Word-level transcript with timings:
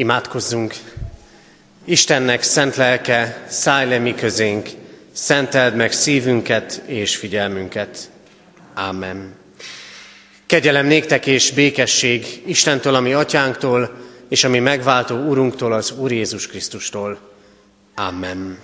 Imádkozzunk! 0.00 0.74
Istennek 1.84 2.42
szent 2.42 2.76
lelke, 2.76 3.44
szállj 3.48 3.88
le 3.88 3.98
mi 3.98 4.14
közénk, 4.14 4.68
szenteld 5.12 5.74
meg 5.74 5.92
szívünket 5.92 6.82
és 6.86 7.16
figyelmünket. 7.16 8.10
Amen. 8.74 9.34
Kegyelem 10.46 10.86
néktek 10.86 11.26
és 11.26 11.50
békesség 11.50 12.42
Istentől, 12.46 12.94
ami 12.94 13.12
atyánktól, 13.12 13.90
és 14.28 14.44
ami 14.44 14.58
megváltó 14.58 15.16
Urunktól, 15.16 15.72
az 15.72 15.90
Úr 15.90 16.12
Jézus 16.12 16.46
Krisztustól. 16.46 17.18
Amen. 17.94 18.58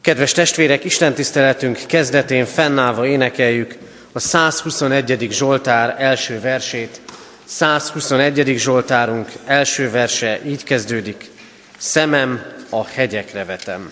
Kedves 0.00 0.32
testvérek, 0.32 0.84
Isten 0.84 1.14
tiszteletünk 1.14 1.78
kezdetén 1.86 2.44
fennállva 2.44 3.06
énekeljük 3.06 3.74
a 4.12 4.18
121. 4.18 5.28
Zsoltár 5.30 5.96
első 5.98 6.40
versét. 6.40 7.00
121. 7.46 8.58
Zsoltárunk 8.58 9.28
első 9.44 9.90
verse 9.90 10.40
így 10.44 10.64
kezdődik. 10.64 11.30
Szemem 11.78 12.42
a 12.70 12.86
hegyekre 12.86 13.44
vetem. 13.44 13.90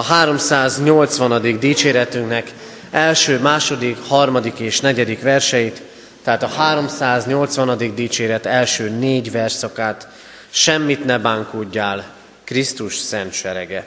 A 0.00 0.02
380. 0.02 1.58
dicséretünknek 1.58 2.52
első, 2.90 3.38
második, 3.38 3.96
harmadik 4.08 4.58
és 4.58 4.80
negyedik 4.80 5.22
verseit, 5.22 5.82
tehát 6.24 6.42
a 6.42 6.46
380. 6.46 7.94
dicséret 7.94 8.46
első 8.46 8.88
négy 8.88 9.30
verszakát, 9.30 10.08
semmit 10.50 11.04
ne 11.04 11.18
bánkódjál, 11.18 12.04
Krisztus 12.44 12.96
szent 12.96 13.32
serege. 13.32 13.86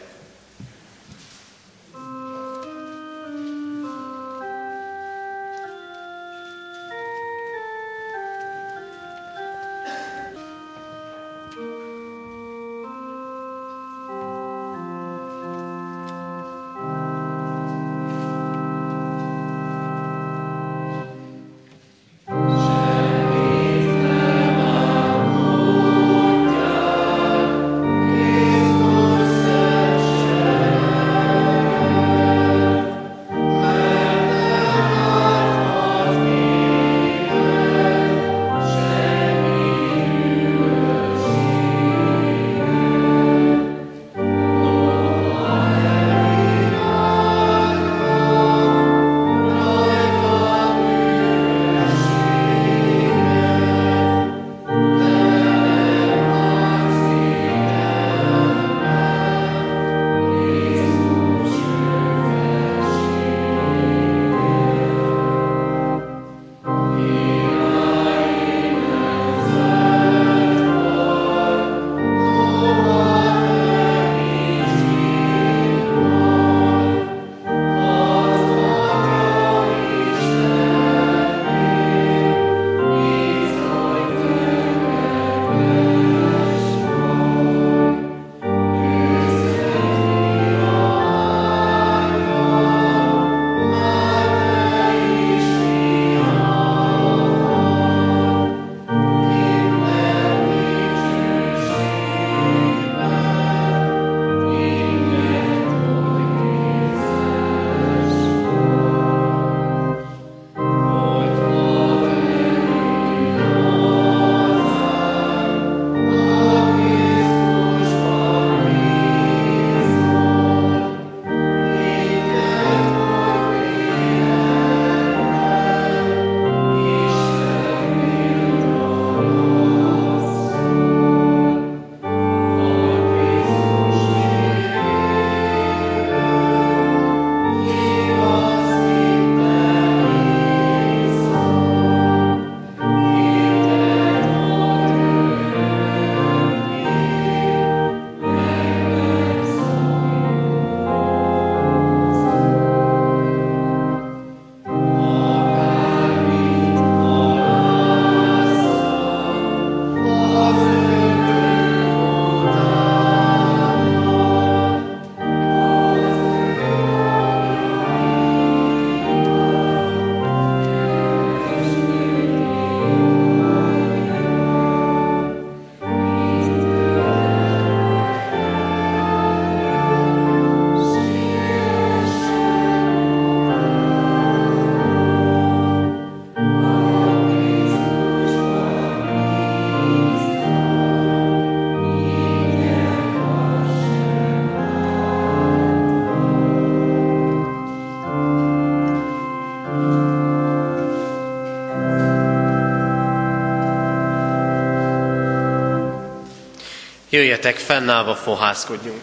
Jöjjetek, 207.14 207.58
fennállva 207.58 208.16
fohászkodjunk. 208.16 209.02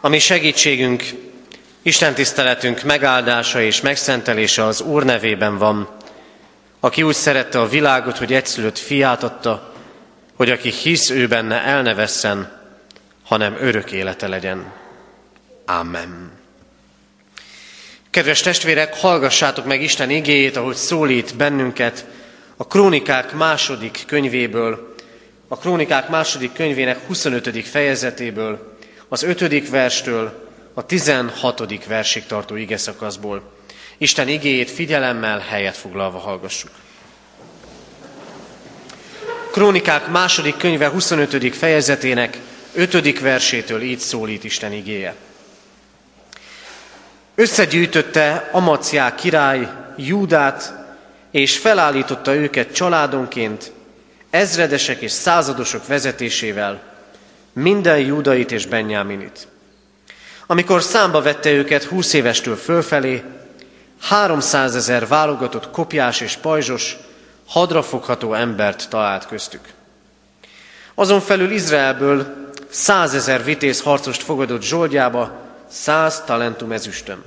A 0.00 0.08
mi 0.08 0.18
segítségünk, 0.18 1.04
Isten 1.82 2.14
tiszteletünk 2.14 2.82
megáldása 2.82 3.60
és 3.60 3.80
megszentelése 3.80 4.64
az 4.64 4.80
Úr 4.80 5.04
nevében 5.04 5.58
van, 5.58 5.88
aki 6.80 7.02
úgy 7.02 7.14
szerette 7.14 7.60
a 7.60 7.68
világot, 7.68 8.18
hogy 8.18 8.32
egyszülött 8.32 8.78
fiát 8.78 9.22
adta, 9.22 9.72
hogy 10.34 10.50
aki 10.50 10.70
hisz 10.70 11.10
ő 11.10 11.26
benne 11.28 11.62
el 11.62 11.82
ne 11.82 11.94
vesszen, 11.94 12.60
hanem 13.24 13.56
örök 13.60 13.92
élete 13.92 14.28
legyen. 14.28 14.72
Amen. 15.66 16.32
Kedves 18.10 18.40
testvérek, 18.40 18.96
hallgassátok 18.96 19.64
meg 19.64 19.82
Isten 19.82 20.10
igéjét, 20.10 20.56
ahogy 20.56 20.76
szólít 20.76 21.36
bennünket 21.36 22.06
a 22.56 22.66
Krónikák 22.66 23.32
második 23.32 24.02
könyvéből, 24.06 24.94
a 25.48 25.58
Krónikák 25.58 26.08
második 26.08 26.52
könyvének 26.52 27.06
25. 27.06 27.66
fejezetéből, 27.66 28.76
az 29.08 29.22
5. 29.22 29.68
verstől 29.68 30.48
a 30.74 30.86
16. 30.86 31.86
versig 31.86 32.26
tartó 32.26 32.56
ige 32.56 32.76
szakaszból. 32.76 33.52
Isten 33.98 34.28
igéjét 34.28 34.70
figyelemmel 34.70 35.38
helyet 35.38 35.76
foglalva 35.76 36.18
hallgassuk. 36.18 36.70
Krónikák 39.50 40.08
második 40.08 40.56
könyve 40.56 40.88
25. 40.88 41.56
fejezetének 41.56 42.38
5. 42.74 43.20
versétől 43.20 43.82
így 43.82 43.98
szólít 43.98 44.44
Isten 44.44 44.72
igéje. 44.72 45.14
Összegyűjtötte 47.34 48.48
Amaciá 48.52 49.14
király 49.14 49.68
Júdát, 49.96 50.83
és 51.34 51.58
felállította 51.58 52.34
őket 52.34 52.74
családonként, 52.74 53.72
ezredesek 54.30 55.00
és 55.00 55.10
századosok 55.10 55.86
vezetésével, 55.86 56.82
minden 57.52 57.98
júdait 57.98 58.52
és 58.52 58.66
benyáminit. 58.66 59.48
Amikor 60.46 60.82
számba 60.82 61.22
vette 61.22 61.50
őket 61.50 61.84
húsz 61.84 62.12
évestől 62.12 62.56
fölfelé, 62.56 63.22
háromszázezer 64.00 65.08
válogatott 65.08 65.70
kopjás 65.70 66.20
és 66.20 66.36
pajzsos, 66.36 66.96
hadrafogható 67.46 68.34
embert 68.34 68.88
talált 68.88 69.26
köztük. 69.26 69.68
Azon 70.94 71.20
felül 71.20 71.50
Izraelből 71.50 72.34
százezer 72.68 73.44
vitéz 73.44 73.80
harcost 73.80 74.22
fogadott 74.22 74.62
Zsoldjába, 74.62 75.32
száz 75.68 76.22
talentum 76.26 76.72
ezüstöm. 76.72 77.22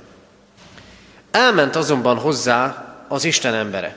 Elment 1.30 1.76
azonban 1.76 2.16
hozzá 2.16 2.87
az 3.08 3.24
Isten 3.24 3.54
embere, 3.54 3.96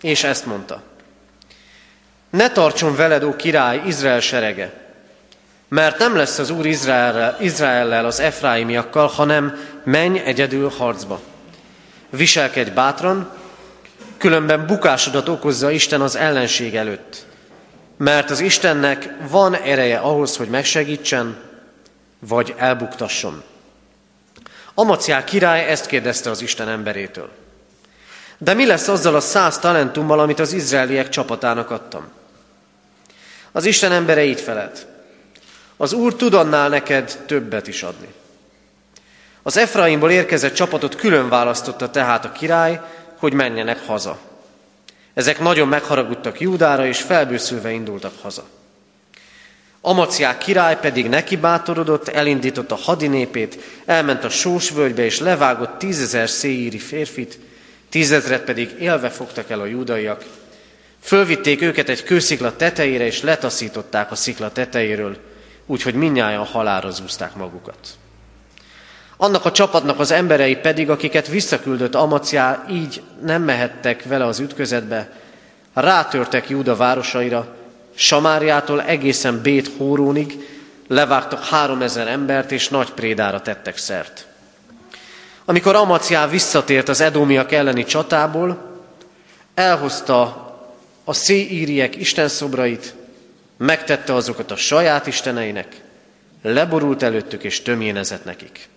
és 0.00 0.24
ezt 0.24 0.46
mondta. 0.46 0.82
Ne 2.30 2.50
tartson 2.50 2.96
veled, 2.96 3.22
ó 3.22 3.36
király, 3.36 3.82
Izrael 3.86 4.20
serege, 4.20 4.72
mert 5.68 5.98
nem 5.98 6.16
lesz 6.16 6.38
az 6.38 6.50
Úr 6.50 6.66
Izraellel, 6.66 7.36
Izraellel 7.40 8.04
az 8.04 8.20
Efraimiakkal, 8.20 9.06
hanem 9.06 9.58
menj 9.84 10.18
egyedül 10.18 10.68
harcba. 10.68 11.20
Viselkedj 12.10 12.70
bátran, 12.70 13.30
különben 14.16 14.66
bukásodat 14.66 15.28
okozza 15.28 15.70
Isten 15.70 16.00
az 16.00 16.16
ellenség 16.16 16.74
előtt. 16.74 17.26
Mert 17.96 18.30
az 18.30 18.40
Istennek 18.40 19.08
van 19.28 19.54
ereje 19.54 19.98
ahhoz, 19.98 20.36
hogy 20.36 20.48
megsegítsen, 20.48 21.36
vagy 22.18 22.54
elbuktasson. 22.56 23.42
Amaciá 24.74 25.24
király 25.24 25.64
ezt 25.64 25.86
kérdezte 25.86 26.30
az 26.30 26.42
Isten 26.42 26.68
emberétől. 26.68 27.30
De 28.44 28.54
mi 28.54 28.66
lesz 28.66 28.88
azzal 28.88 29.14
a 29.14 29.20
száz 29.20 29.58
talentummal, 29.58 30.20
amit 30.20 30.38
az 30.38 30.52
izraeliek 30.52 31.08
csapatának 31.08 31.70
adtam? 31.70 32.08
Az 33.52 33.64
Isten 33.64 33.92
embere 33.92 34.24
így 34.24 34.40
felelt. 34.40 34.86
Az 35.76 35.92
Úr 35.92 36.14
tud 36.14 36.34
annál 36.34 36.68
neked 36.68 37.18
többet 37.26 37.66
is 37.66 37.82
adni. 37.82 38.08
Az 39.42 39.56
Efraimból 39.56 40.10
érkezett 40.10 40.54
csapatot 40.54 40.94
külön 40.94 41.28
választotta 41.28 41.90
tehát 41.90 42.24
a 42.24 42.32
király, 42.32 42.80
hogy 43.18 43.32
menjenek 43.32 43.86
haza. 43.86 44.18
Ezek 45.14 45.40
nagyon 45.40 45.68
megharagudtak 45.68 46.40
Júdára, 46.40 46.86
és 46.86 47.00
felbőszülve 47.00 47.70
indultak 47.70 48.12
haza. 48.22 48.44
Amaciák 49.80 50.38
király 50.38 50.78
pedig 50.78 51.08
neki 51.08 51.36
bátorodott, 51.36 52.08
elindította 52.08 52.74
hadinépét, 52.74 53.58
elment 53.84 54.24
a 54.24 54.28
sósvölgybe, 54.28 55.04
és 55.04 55.20
levágott 55.20 55.78
tízezer 55.78 56.28
széíri 56.28 56.78
férfit, 56.78 57.38
tízezret 57.94 58.44
pedig 58.44 58.74
élve 58.78 59.08
fogtak 59.08 59.50
el 59.50 59.60
a 59.60 59.64
júdaiak. 59.64 60.24
Fölvitték 61.00 61.62
őket 61.62 61.88
egy 61.88 62.02
kőszikla 62.02 62.56
tetejére, 62.56 63.04
és 63.04 63.22
letaszították 63.22 64.10
a 64.10 64.14
szikla 64.14 64.52
tetejéről, 64.52 65.16
úgyhogy 65.66 65.94
minnyáján 65.94 66.44
halára 66.44 66.90
zúzták 66.90 67.34
magukat. 67.34 67.76
Annak 69.16 69.44
a 69.44 69.52
csapatnak 69.52 70.00
az 70.00 70.10
emberei 70.10 70.56
pedig, 70.56 70.90
akiket 70.90 71.28
visszaküldött 71.28 71.94
Amaciá, 71.94 72.64
így 72.70 73.02
nem 73.22 73.42
mehettek 73.42 74.02
vele 74.04 74.24
az 74.24 74.38
ütközetbe, 74.38 75.12
rátörtek 75.74 76.48
Júda 76.48 76.76
városaira, 76.76 77.56
Samáriától 77.94 78.82
egészen 78.82 79.40
Bét 79.42 79.70
Hórónig, 79.76 80.48
levágtak 80.88 81.44
három 81.44 81.82
ezer 81.82 82.08
embert, 82.08 82.52
és 82.52 82.68
nagy 82.68 82.90
prédára 82.90 83.40
tettek 83.40 83.76
szert. 83.76 84.26
Amikor 85.44 85.74
Amaciá 85.74 86.28
visszatért 86.28 86.88
az 86.88 87.00
edómiak 87.00 87.52
elleni 87.52 87.84
csatából, 87.84 88.80
elhozta 89.54 90.42
a 91.04 91.12
széíriek 91.12 91.96
istenszobrait, 91.96 92.94
megtette 93.56 94.14
azokat 94.14 94.50
a 94.50 94.56
saját 94.56 95.06
isteneinek, 95.06 95.80
leborult 96.42 97.02
előttük 97.02 97.44
és 97.44 97.62
tömjénezett 97.62 98.24
nekik. 98.24 98.68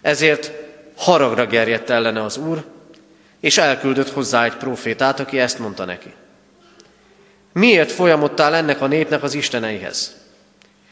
Ezért 0.00 0.52
haragra 0.96 1.46
gerjedt 1.46 1.90
ellene 1.90 2.24
az 2.24 2.36
Úr, 2.36 2.64
és 3.40 3.58
elküldött 3.58 4.10
hozzá 4.10 4.44
egy 4.44 4.56
profétát, 4.56 5.20
aki 5.20 5.38
ezt 5.38 5.58
mondta 5.58 5.84
neki. 5.84 6.12
Miért 7.52 7.92
folyamottál 7.92 8.54
ennek 8.54 8.80
a 8.80 8.86
népnek 8.86 9.22
az 9.22 9.34
isteneihez? 9.34 10.16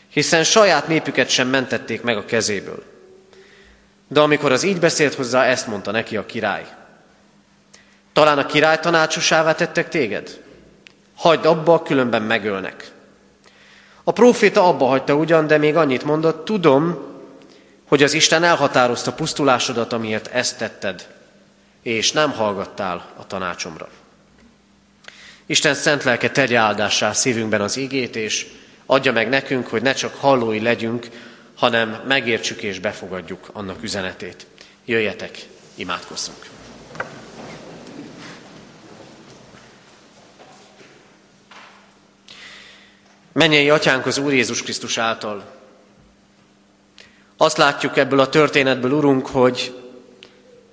Hiszen 0.08 0.44
saját 0.44 0.88
népüket 0.88 1.28
sem 1.28 1.48
mentették 1.48 2.02
meg 2.02 2.16
a 2.16 2.24
kezéből. 2.24 2.82
De 4.08 4.20
amikor 4.20 4.52
az 4.52 4.62
így 4.62 4.78
beszélt 4.78 5.14
hozzá, 5.14 5.44
ezt 5.44 5.66
mondta 5.66 5.90
neki 5.90 6.16
a 6.16 6.26
király. 6.26 6.66
Talán 8.12 8.38
a 8.38 8.46
király 8.46 8.78
tanácsosává 8.78 9.54
tettek 9.54 9.88
téged? 9.88 10.40
Hagyd 11.16 11.44
abba, 11.44 11.82
különben 11.82 12.22
megölnek. 12.22 12.90
A 14.04 14.12
próféta 14.12 14.68
abba 14.68 14.86
hagyta 14.86 15.14
ugyan, 15.14 15.46
de 15.46 15.58
még 15.58 15.76
annyit 15.76 16.04
mondott, 16.04 16.44
tudom, 16.44 16.98
hogy 17.88 18.02
az 18.02 18.12
Isten 18.12 18.42
elhatározta 18.42 19.12
pusztulásodat, 19.12 19.92
amiért 19.92 20.26
ezt 20.26 20.58
tetted, 20.58 21.06
és 21.82 22.12
nem 22.12 22.32
hallgattál 22.32 23.06
a 23.16 23.26
tanácsomra. 23.26 23.88
Isten 25.46 25.74
szent 25.74 26.04
lelke 26.04 26.30
tegye 26.30 26.58
áldássá 26.58 27.12
szívünkben 27.12 27.60
az 27.60 27.76
igét, 27.76 28.16
és 28.16 28.46
adja 28.86 29.12
meg 29.12 29.28
nekünk, 29.28 29.66
hogy 29.66 29.82
ne 29.82 29.92
csak 29.92 30.14
hallói 30.14 30.60
legyünk, 30.60 31.06
hanem 31.56 32.02
megértsük 32.06 32.62
és 32.62 32.78
befogadjuk 32.78 33.48
annak 33.52 33.82
üzenetét. 33.82 34.46
Jöjjetek, 34.84 35.46
imádkozzunk! 35.74 36.46
Menjei 43.32 43.70
atyánk 43.70 44.06
az 44.06 44.18
Úr 44.18 44.32
Jézus 44.32 44.62
Krisztus 44.62 44.98
által. 44.98 45.44
Azt 47.36 47.56
látjuk 47.56 47.96
ebből 47.96 48.20
a 48.20 48.28
történetből, 48.28 48.92
Urunk, 48.92 49.26
hogy 49.26 49.74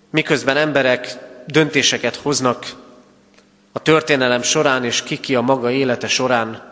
miközben 0.09 0.57
emberek 0.57 1.17
döntéseket 1.45 2.15
hoznak 2.15 2.65
a 3.71 3.79
történelem 3.79 4.41
során, 4.41 4.83
és 4.85 5.03
kiki 5.03 5.35
a 5.35 5.41
maga 5.41 5.71
élete 5.71 6.07
során, 6.07 6.71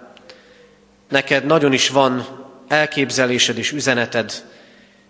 neked 1.09 1.45
nagyon 1.45 1.73
is 1.73 1.89
van 1.89 2.40
elképzelésed 2.71 3.57
és 3.57 3.71
üzeneted, 3.71 4.43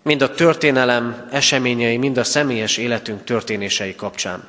mind 0.02 0.22
a 0.22 0.34
történelem 0.34 1.28
eseményei, 1.30 1.96
mind 1.96 2.16
a 2.16 2.24
személyes 2.24 2.76
életünk 2.76 3.24
történései 3.24 3.94
kapcsán. 3.94 4.44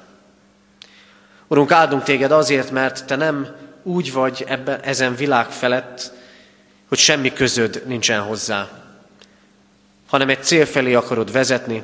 Urunk, 1.48 1.72
áldunk 1.72 2.04
téged 2.04 2.32
azért, 2.32 2.72
mert 2.72 3.06
te 3.06 3.16
nem 3.16 3.56
úgy 3.84 4.12
vagy 4.12 4.44
ebben, 4.48 4.80
ezen 4.82 5.16
világ 5.16 5.50
felett, 5.50 6.12
hogy 6.88 6.98
semmi 6.98 7.34
közöd 7.34 7.84
nincsen 7.86 8.22
hozzá, 8.22 8.70
hanem 10.08 10.30
egy 10.30 10.44
cél 10.44 10.66
felé 10.66 10.94
akarod 10.94 11.32
vezetni, 11.32 11.84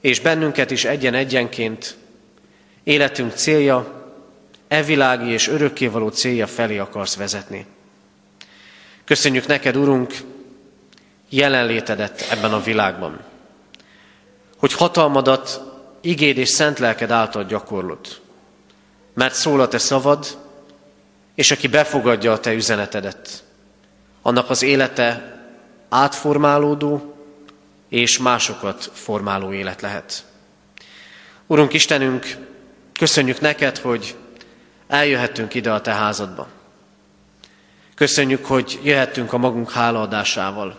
és 0.00 0.20
bennünket 0.20 0.70
is 0.70 0.84
egyen-egyenként 0.84 1.96
életünk 2.82 3.32
célja, 3.32 4.04
evilági 4.68 5.30
és 5.30 5.48
örökkévaló 5.48 6.08
célja 6.08 6.46
felé 6.46 6.78
akarsz 6.78 7.16
vezetni. 7.16 7.66
Köszönjük 9.10 9.46
neked, 9.46 9.76
Urunk, 9.76 10.14
jelenlétedet 11.28 12.26
ebben 12.30 12.52
a 12.52 12.62
világban, 12.62 13.20
hogy 14.56 14.72
hatalmadat 14.72 15.60
igéd 16.00 16.38
és 16.38 16.48
szent 16.48 16.78
lelked 16.78 17.10
által 17.10 17.44
gyakorlod. 17.44 18.20
Mert 19.14 19.34
szól 19.34 19.60
a 19.60 19.68
te 19.68 19.78
szavad, 19.78 20.38
és 21.34 21.50
aki 21.50 21.66
befogadja 21.68 22.32
a 22.32 22.40
te 22.40 22.52
üzenetedet, 22.52 23.44
annak 24.22 24.50
az 24.50 24.62
élete 24.62 25.38
átformálódó 25.88 27.14
és 27.88 28.18
másokat 28.18 28.90
formáló 28.92 29.52
élet 29.52 29.80
lehet. 29.80 30.24
Urunk 31.46 31.72
Istenünk, 31.72 32.36
köszönjük 32.98 33.40
neked, 33.40 33.78
hogy 33.78 34.16
eljöhettünk 34.86 35.54
ide 35.54 35.72
a 35.72 35.80
te 35.80 35.92
házadba. 35.92 36.58
Köszönjük, 38.00 38.46
hogy 38.46 38.80
jöhettünk 38.82 39.32
a 39.32 39.38
magunk 39.38 39.70
hálaadásával. 39.70 40.78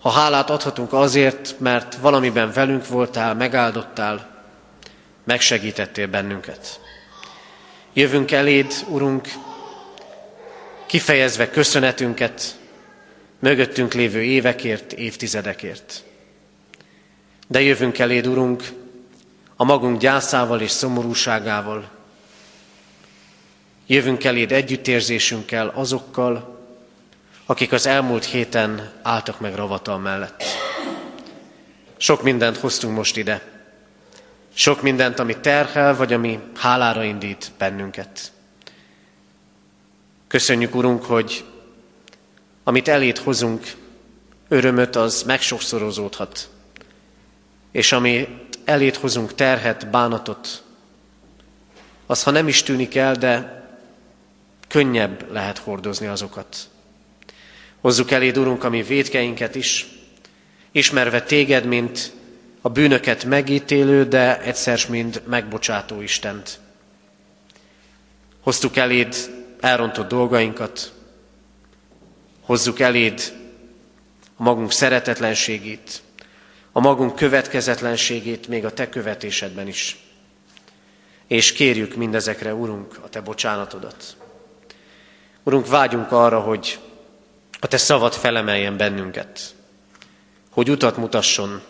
Ha 0.00 0.10
hálát 0.10 0.50
adhatunk 0.50 0.92
azért, 0.92 1.54
mert 1.58 1.94
valamiben 1.94 2.52
velünk 2.52 2.88
voltál, 2.88 3.34
megáldottál, 3.34 4.44
megsegítettél 5.24 6.06
bennünket. 6.06 6.80
Jövünk 7.92 8.30
eléd, 8.30 8.72
Urunk, 8.86 9.28
kifejezve 10.86 11.50
köszönetünket 11.50 12.58
mögöttünk 13.38 13.94
lévő 13.94 14.22
évekért, 14.22 14.92
évtizedekért. 14.92 16.04
De 17.46 17.60
jövünk 17.60 17.98
eléd, 17.98 18.26
Urunk, 18.26 18.62
a 19.56 19.64
magunk 19.64 20.00
gyászával 20.00 20.60
és 20.60 20.70
szomorúságával. 20.70 21.97
Jövünk 23.90 24.24
eléd 24.24 24.52
együttérzésünkkel 24.52 25.68
azokkal, 25.74 26.58
akik 27.46 27.72
az 27.72 27.86
elmúlt 27.86 28.24
héten 28.24 28.92
álltak 29.02 29.40
meg 29.40 29.54
ravatal 29.54 29.98
mellett. 29.98 30.42
Sok 31.96 32.22
mindent 32.22 32.56
hoztunk 32.56 32.96
most 32.96 33.16
ide. 33.16 33.42
Sok 34.54 34.82
mindent, 34.82 35.18
ami 35.18 35.36
terhel, 35.36 35.96
vagy 35.96 36.12
ami 36.12 36.38
hálára 36.54 37.04
indít 37.04 37.52
bennünket. 37.58 38.32
Köszönjük, 40.26 40.74
Urunk, 40.74 41.04
hogy 41.04 41.44
amit 42.64 42.88
elét 42.88 43.18
hozunk, 43.18 43.66
örömöt 44.48 44.96
az 44.96 45.22
megsokszorozódhat. 45.22 46.48
És 47.72 47.92
amit 47.92 48.58
elét 48.64 48.96
hozunk 48.96 49.34
terhet, 49.34 49.90
bánatot, 49.90 50.62
az 52.06 52.22
ha 52.22 52.30
nem 52.30 52.48
is 52.48 52.62
tűnik 52.62 52.96
el, 52.96 53.14
de 53.14 53.57
könnyebb 54.68 55.32
lehet 55.32 55.58
hordozni 55.58 56.06
azokat. 56.06 56.56
Hozzuk 57.80 58.10
eléd, 58.10 58.38
Urunk, 58.38 58.64
a 58.64 58.68
mi 58.68 58.82
védkeinket 58.82 59.54
is, 59.54 59.86
ismerve 60.72 61.22
téged, 61.22 61.64
mint 61.64 62.12
a 62.60 62.68
bűnöket 62.68 63.24
megítélő, 63.24 64.04
de 64.04 64.40
egyszer 64.42 64.80
mind 64.88 65.22
megbocsátó 65.26 66.00
Istent. 66.00 66.58
Hoztuk 68.40 68.76
eléd 68.76 69.16
elrontott 69.60 70.08
dolgainkat, 70.08 70.92
hozzuk 72.40 72.80
eléd 72.80 73.32
a 74.36 74.42
magunk 74.42 74.72
szeretetlenségét, 74.72 76.02
a 76.72 76.80
magunk 76.80 77.14
következetlenségét 77.14 78.48
még 78.48 78.64
a 78.64 78.72
te 78.72 78.88
követésedben 78.88 79.66
is. 79.66 79.96
És 81.26 81.52
kérjük 81.52 81.94
mindezekre, 81.94 82.54
Urunk, 82.54 82.98
a 83.02 83.08
te 83.08 83.20
bocsánatodat. 83.20 84.16
Urunk, 85.48 85.68
vágyunk 85.68 86.12
arra, 86.12 86.40
hogy 86.40 86.78
a 87.60 87.66
te 87.66 87.76
szavad 87.76 88.12
felemeljen 88.12 88.76
bennünket, 88.76 89.54
hogy 90.50 90.70
utat 90.70 90.96
mutasson 90.96 91.62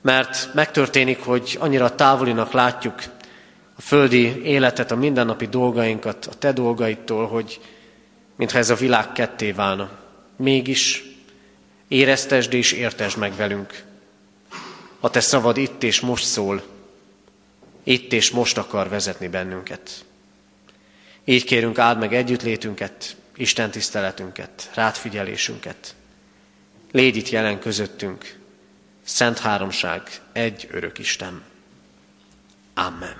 mert 0.00 0.54
megtörténik, 0.54 1.24
hogy 1.24 1.56
annyira 1.60 1.94
távolinak 1.94 2.52
látjuk 2.52 3.02
a 3.76 3.80
földi 3.80 4.42
életet, 4.42 4.90
a 4.90 4.96
mindennapi 4.96 5.46
dolgainkat, 5.46 6.26
a 6.26 6.34
te 6.34 6.52
dolgaitól, 6.52 7.26
hogy 7.26 7.60
mintha 8.36 8.58
ez 8.58 8.70
a 8.70 8.74
világ 8.74 9.12
ketté 9.12 9.52
válna. 9.52 9.90
Mégis 10.36 11.04
éreztesd 11.88 12.52
és 12.52 12.72
értesd 12.72 13.18
meg 13.18 13.36
velünk. 13.36 13.82
A 15.00 15.10
te 15.10 15.20
szavad 15.20 15.56
itt 15.56 15.82
és 15.82 16.00
most 16.00 16.24
szól, 16.24 16.62
itt 17.82 18.12
és 18.12 18.30
most 18.30 18.58
akar 18.58 18.88
vezetni 18.88 19.28
bennünket. 19.28 20.05
Így 21.28 21.44
kérünk, 21.44 21.78
áld 21.78 21.98
meg 21.98 22.14
együttlétünket, 22.14 23.16
Isten 23.36 23.70
tiszteletünket, 23.70 24.70
rátfigyelésünket. 24.74 25.94
Légy 26.92 27.16
itt 27.16 27.28
jelen 27.28 27.58
közöttünk, 27.58 28.38
Szent 29.04 29.38
Háromság, 29.38 30.02
egy 30.32 30.68
örök 30.70 30.98
Isten. 30.98 31.42
Amen. 32.74 33.16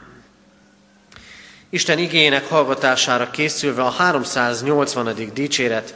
Isten 1.69 1.99
igények 1.99 2.49
hallgatására 2.49 3.31
készülve 3.31 3.83
a 3.83 3.91
380. 3.91 5.33
dicséret 5.35 5.95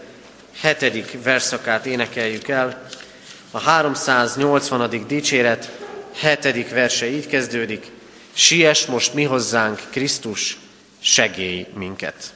7. 0.79 1.23
verszakát 1.23 1.87
énekeljük 1.87 2.49
el. 2.49 2.89
A 3.51 3.61
380. 3.61 5.07
dicséret 5.07 5.71
7. 6.13 6.71
verse 6.71 7.11
így 7.11 7.27
kezdődik. 7.27 7.91
Siess 8.33 8.87
most 8.87 9.15
mi 9.15 9.25
hozzánk, 9.25 9.83
Krisztus, 9.91 10.59
segély 11.03 11.67
minket. 11.75 12.35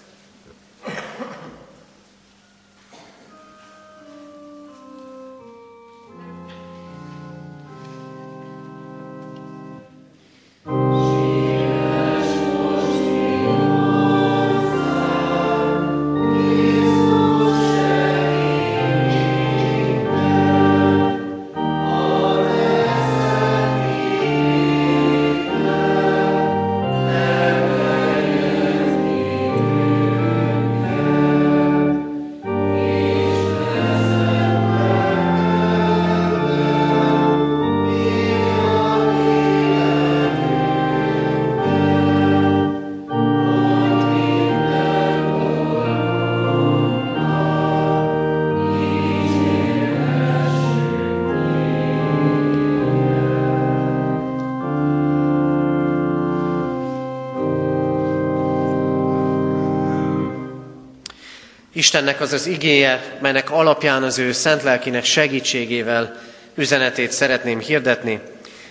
Istennek 61.95 62.21
az 62.21 62.33
az 62.33 62.47
igéje, 62.47 63.19
melynek 63.21 63.51
alapján 63.51 64.03
az 64.03 64.19
ő 64.19 64.33
szent 64.33 64.63
lelkinek 64.63 65.05
segítségével 65.05 66.21
üzenetét 66.55 67.13
szeretném 67.13 67.59
hirdetni, 67.59 68.21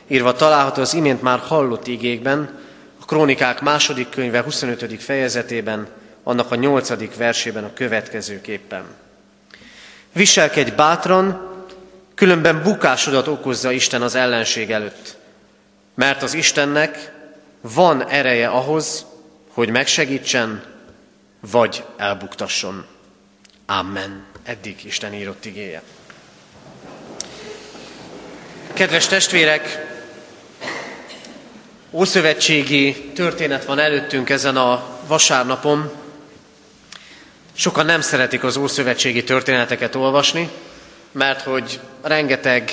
írva 0.08 0.34
található 0.34 0.82
az 0.82 0.94
imént 0.94 1.22
már 1.22 1.40
hallott 1.40 1.88
igékben, 1.88 2.60
a 3.02 3.06
Krónikák 3.06 3.62
második 3.62 4.10
könyve 4.10 4.42
25. 4.42 5.04
fejezetében, 5.04 5.88
annak 6.24 6.52
a 6.52 6.56
nyolcadik 6.56 7.16
versében 7.16 7.64
a 7.64 7.74
következőképpen. 7.74 8.84
Viselkedj 10.12 10.72
bátran, 10.72 11.52
különben 12.16 12.64
bukásodat 12.64 13.28
okozza 13.28 13.72
Isten 13.72 14.02
az 14.02 14.16
ellenség 14.16 14.72
előtt, 14.72 15.18
mert 15.96 16.24
az 16.24 16.34
Istennek 16.34 17.12
van 17.62 18.08
ereje 18.08 18.48
ahhoz, 18.48 19.06
hogy 19.48 19.70
megsegítsen, 19.70 20.64
vagy 21.52 21.84
elbuktasson. 21.98 22.92
Amen. 23.66 24.26
Eddig 24.44 24.86
Isten 24.86 25.14
írott 25.14 25.46
igéje. 25.46 25.82
Kedves 28.74 29.08
testvérek, 29.08 29.92
Ószövetségi 31.96 33.12
történet 33.16 33.66
van 33.66 33.80
előttünk 33.80 34.30
ezen 34.30 34.58
a 34.58 34.84
vasárnapon. 35.08 35.92
Sokan 37.54 37.86
nem 37.86 38.02
szeretik 38.02 38.44
az 38.44 38.58
ószövetségi 38.58 39.24
történeteket 39.24 39.96
olvasni, 39.96 40.50
mert 41.12 41.42
hogy 41.42 41.80
rengeteg 42.02 42.72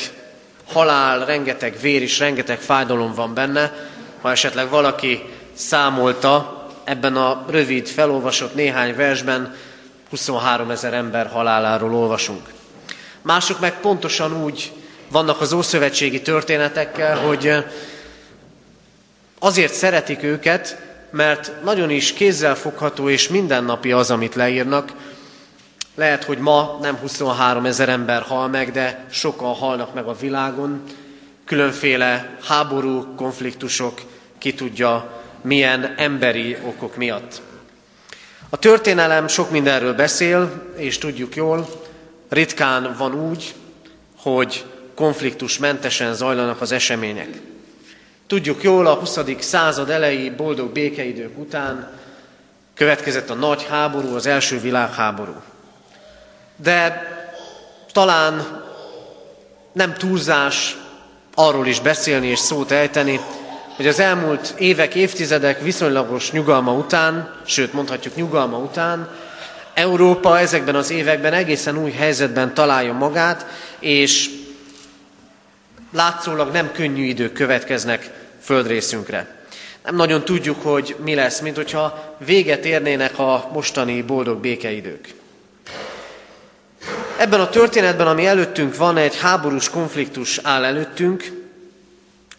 halál, 0.66 1.24
rengeteg 1.24 1.80
vér 1.80 2.02
és 2.02 2.18
rengeteg 2.18 2.60
fájdalom 2.60 3.14
van 3.14 3.34
benne. 3.34 3.88
Ha 4.20 4.30
esetleg 4.30 4.68
valaki 4.68 5.22
számolta 5.52 6.66
ebben 6.84 7.16
a 7.16 7.44
rövid, 7.48 7.86
felolvasott 7.86 8.54
néhány 8.54 8.94
versben, 8.96 9.56
23 10.10 10.70
ezer 10.70 10.94
ember 10.94 11.26
haláláról 11.26 11.94
olvasunk. 11.94 12.48
Mások 13.22 13.60
meg 13.60 13.80
pontosan 13.80 14.42
úgy 14.42 14.72
vannak 15.10 15.40
az 15.40 15.52
ószövetségi 15.52 16.22
történetekkel, 16.22 17.18
hogy 17.18 17.64
azért 19.38 19.72
szeretik 19.72 20.22
őket, 20.22 20.88
mert 21.10 21.52
nagyon 21.64 21.90
is 21.90 22.12
kézzelfogható 22.12 23.08
és 23.08 23.28
mindennapi 23.28 23.92
az, 23.92 24.10
amit 24.10 24.34
leírnak. 24.34 24.92
Lehet, 25.94 26.24
hogy 26.24 26.38
ma 26.38 26.78
nem 26.80 26.96
23 26.96 27.64
ezer 27.64 27.88
ember 27.88 28.22
hal 28.22 28.48
meg, 28.48 28.72
de 28.72 29.04
sokan 29.10 29.54
halnak 29.54 29.94
meg 29.94 30.06
a 30.06 30.14
világon. 30.20 30.82
Különféle 31.44 32.36
háború, 32.44 33.14
konfliktusok, 33.14 34.00
ki 34.38 34.54
tudja, 34.54 35.22
milyen 35.42 35.94
emberi 35.96 36.56
okok 36.66 36.96
miatt. 36.96 37.42
A 38.52 38.58
történelem 38.58 39.28
sok 39.28 39.50
mindenről 39.50 39.94
beszél, 39.94 40.62
és 40.76 40.98
tudjuk 40.98 41.34
jól, 41.34 41.68
ritkán 42.28 42.94
van 42.98 43.14
úgy, 43.14 43.54
hogy 44.16 44.64
konfliktusmentesen 44.94 46.14
zajlanak 46.14 46.60
az 46.60 46.72
események. 46.72 47.28
Tudjuk 48.26 48.62
jól, 48.62 48.86
a 48.86 48.94
20. 48.94 49.18
század 49.38 49.90
elejé 49.90 50.30
boldog 50.30 50.72
békeidők 50.72 51.38
után 51.38 51.92
következett 52.74 53.30
a 53.30 53.34
nagy 53.34 53.66
háború, 53.66 54.14
az 54.14 54.26
első 54.26 54.60
világháború. 54.60 55.34
De 56.56 57.02
talán 57.92 58.64
nem 59.72 59.94
túlzás 59.94 60.76
arról 61.34 61.66
is 61.66 61.80
beszélni 61.80 62.26
és 62.26 62.38
szót 62.38 62.70
ejteni, 62.70 63.20
hogy 63.80 63.88
az 63.88 64.00
elmúlt 64.00 64.54
évek, 64.58 64.94
évtizedek 64.94 65.62
viszonylagos 65.62 66.30
nyugalma 66.30 66.72
után, 66.72 67.34
sőt 67.44 67.72
mondhatjuk 67.72 68.14
nyugalma 68.14 68.58
után, 68.58 69.08
Európa 69.74 70.38
ezekben 70.38 70.74
az 70.74 70.90
években 70.90 71.32
egészen 71.32 71.78
új 71.78 71.90
helyzetben 71.90 72.54
találja 72.54 72.92
magát, 72.92 73.46
és 73.78 74.30
látszólag 75.92 76.52
nem 76.52 76.72
könnyű 76.72 77.04
idők 77.04 77.32
következnek 77.32 78.10
földrészünkre. 78.42 79.44
Nem 79.84 79.96
nagyon 79.96 80.24
tudjuk, 80.24 80.62
hogy 80.62 80.96
mi 81.04 81.14
lesz, 81.14 81.40
mint 81.40 81.56
hogyha 81.56 82.16
véget 82.18 82.64
érnének 82.64 83.18
a 83.18 83.48
mostani 83.52 84.02
boldog 84.02 84.40
békeidők. 84.40 85.14
Ebben 87.16 87.40
a 87.40 87.48
történetben, 87.48 88.06
ami 88.06 88.26
előttünk 88.26 88.76
van, 88.76 88.96
egy 88.96 89.20
háborús 89.20 89.70
konfliktus 89.70 90.38
áll 90.42 90.64
előttünk. 90.64 91.39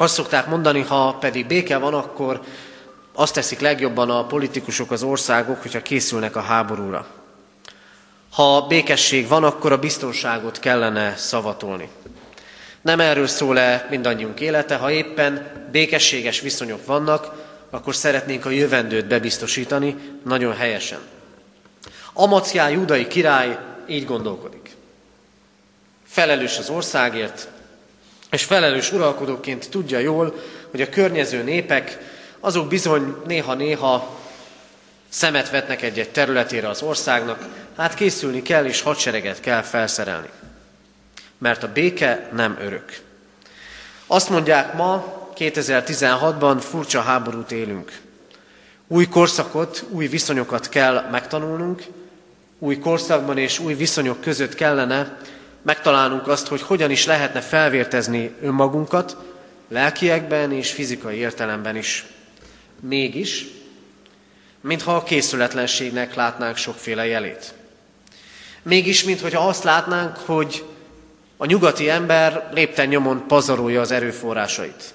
Azt 0.01 0.13
szokták 0.13 0.47
mondani, 0.47 0.81
ha 0.81 1.17
pedig 1.19 1.47
béke 1.47 1.77
van, 1.77 1.93
akkor 1.93 2.41
azt 3.13 3.33
teszik 3.33 3.59
legjobban 3.59 4.09
a 4.09 4.25
politikusok, 4.25 4.91
az 4.91 5.03
országok, 5.03 5.61
hogyha 5.61 5.81
készülnek 5.81 6.35
a 6.35 6.41
háborúra. 6.41 7.07
Ha 8.31 8.67
békesség 8.67 9.27
van, 9.27 9.43
akkor 9.43 9.71
a 9.71 9.79
biztonságot 9.79 10.59
kellene 10.59 11.15
szavatolni. 11.15 11.89
Nem 12.81 12.99
erről 12.99 13.27
szól-e 13.27 13.87
mindannyiunk 13.89 14.39
élete, 14.39 14.75
ha 14.75 14.91
éppen 14.91 15.67
békességes 15.71 16.39
viszonyok 16.39 16.85
vannak, 16.85 17.33
akkor 17.69 17.95
szeretnénk 17.95 18.45
a 18.45 18.49
jövendőt 18.49 19.07
bebiztosítani, 19.07 19.95
nagyon 20.25 20.55
helyesen. 20.55 20.99
Amaciá 22.13 22.69
judai 22.69 23.07
király 23.07 23.59
így 23.87 24.05
gondolkodik. 24.05 24.75
Felelős 26.07 26.57
az 26.57 26.69
országért, 26.69 27.47
és 28.31 28.43
felelős 28.43 28.91
uralkodóként 28.91 29.69
tudja 29.69 29.99
jól, 29.99 30.35
hogy 30.71 30.81
a 30.81 30.89
környező 30.89 31.43
népek, 31.43 31.97
azok 32.39 32.67
bizony 32.67 33.15
néha-néha 33.27 34.19
szemet 35.09 35.49
vetnek 35.49 35.81
egy-egy 35.81 36.09
területére 36.09 36.69
az 36.69 36.81
országnak, 36.81 37.47
hát 37.77 37.93
készülni 37.93 38.41
kell, 38.41 38.65
és 38.65 38.81
hadsereget 38.81 39.39
kell 39.39 39.61
felszerelni 39.61 40.29
mert 41.41 41.63
a 41.63 41.71
béke 41.73 42.29
nem 42.33 42.57
örök. 42.61 42.99
Azt 44.07 44.29
mondják 44.29 44.73
ma, 44.73 45.19
2016-ban 45.37 46.57
furcsa 46.59 47.01
háborút 47.01 47.51
élünk. 47.51 47.99
Új 48.87 49.07
korszakot, 49.07 49.83
új 49.89 50.07
viszonyokat 50.07 50.69
kell 50.69 51.07
megtanulnunk, 51.11 51.83
új 52.59 52.77
korszakban 52.77 53.37
és 53.37 53.59
új 53.59 53.73
viszonyok 53.73 54.21
között 54.21 54.55
kellene 54.55 55.17
megtalálnunk 55.61 56.27
azt, 56.27 56.47
hogy 56.47 56.61
hogyan 56.61 56.91
is 56.91 57.05
lehetne 57.05 57.41
felvértezni 57.41 58.35
önmagunkat, 58.41 59.17
lelkiekben 59.67 60.51
és 60.51 60.71
fizikai 60.71 61.17
értelemben 61.17 61.75
is. 61.75 62.05
Mégis, 62.79 63.45
mintha 64.61 64.95
a 64.95 65.03
készületlenségnek 65.03 66.15
látnánk 66.15 66.57
sokféle 66.57 67.05
jelét. 67.05 67.53
Mégis, 68.63 69.03
mintha 69.03 69.47
azt 69.47 69.63
látnánk, 69.63 70.17
hogy 70.17 70.65
a 71.37 71.45
nyugati 71.45 71.89
ember 71.89 72.49
lépten 72.53 72.87
nyomon 72.87 73.27
pazarolja 73.27 73.81
az 73.81 73.91
erőforrásait. 73.91 74.93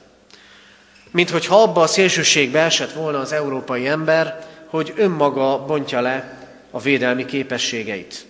Mint 1.10 1.30
hogyha 1.30 1.62
abba 1.62 1.82
a 1.82 1.86
szélsőségbe 1.86 2.60
esett 2.60 2.92
volna 2.92 3.18
az 3.18 3.32
európai 3.32 3.86
ember, 3.86 4.46
hogy 4.66 4.92
önmaga 4.96 5.64
bontja 5.64 6.00
le 6.00 6.38
a 6.70 6.80
védelmi 6.80 7.24
képességeit. 7.24 8.26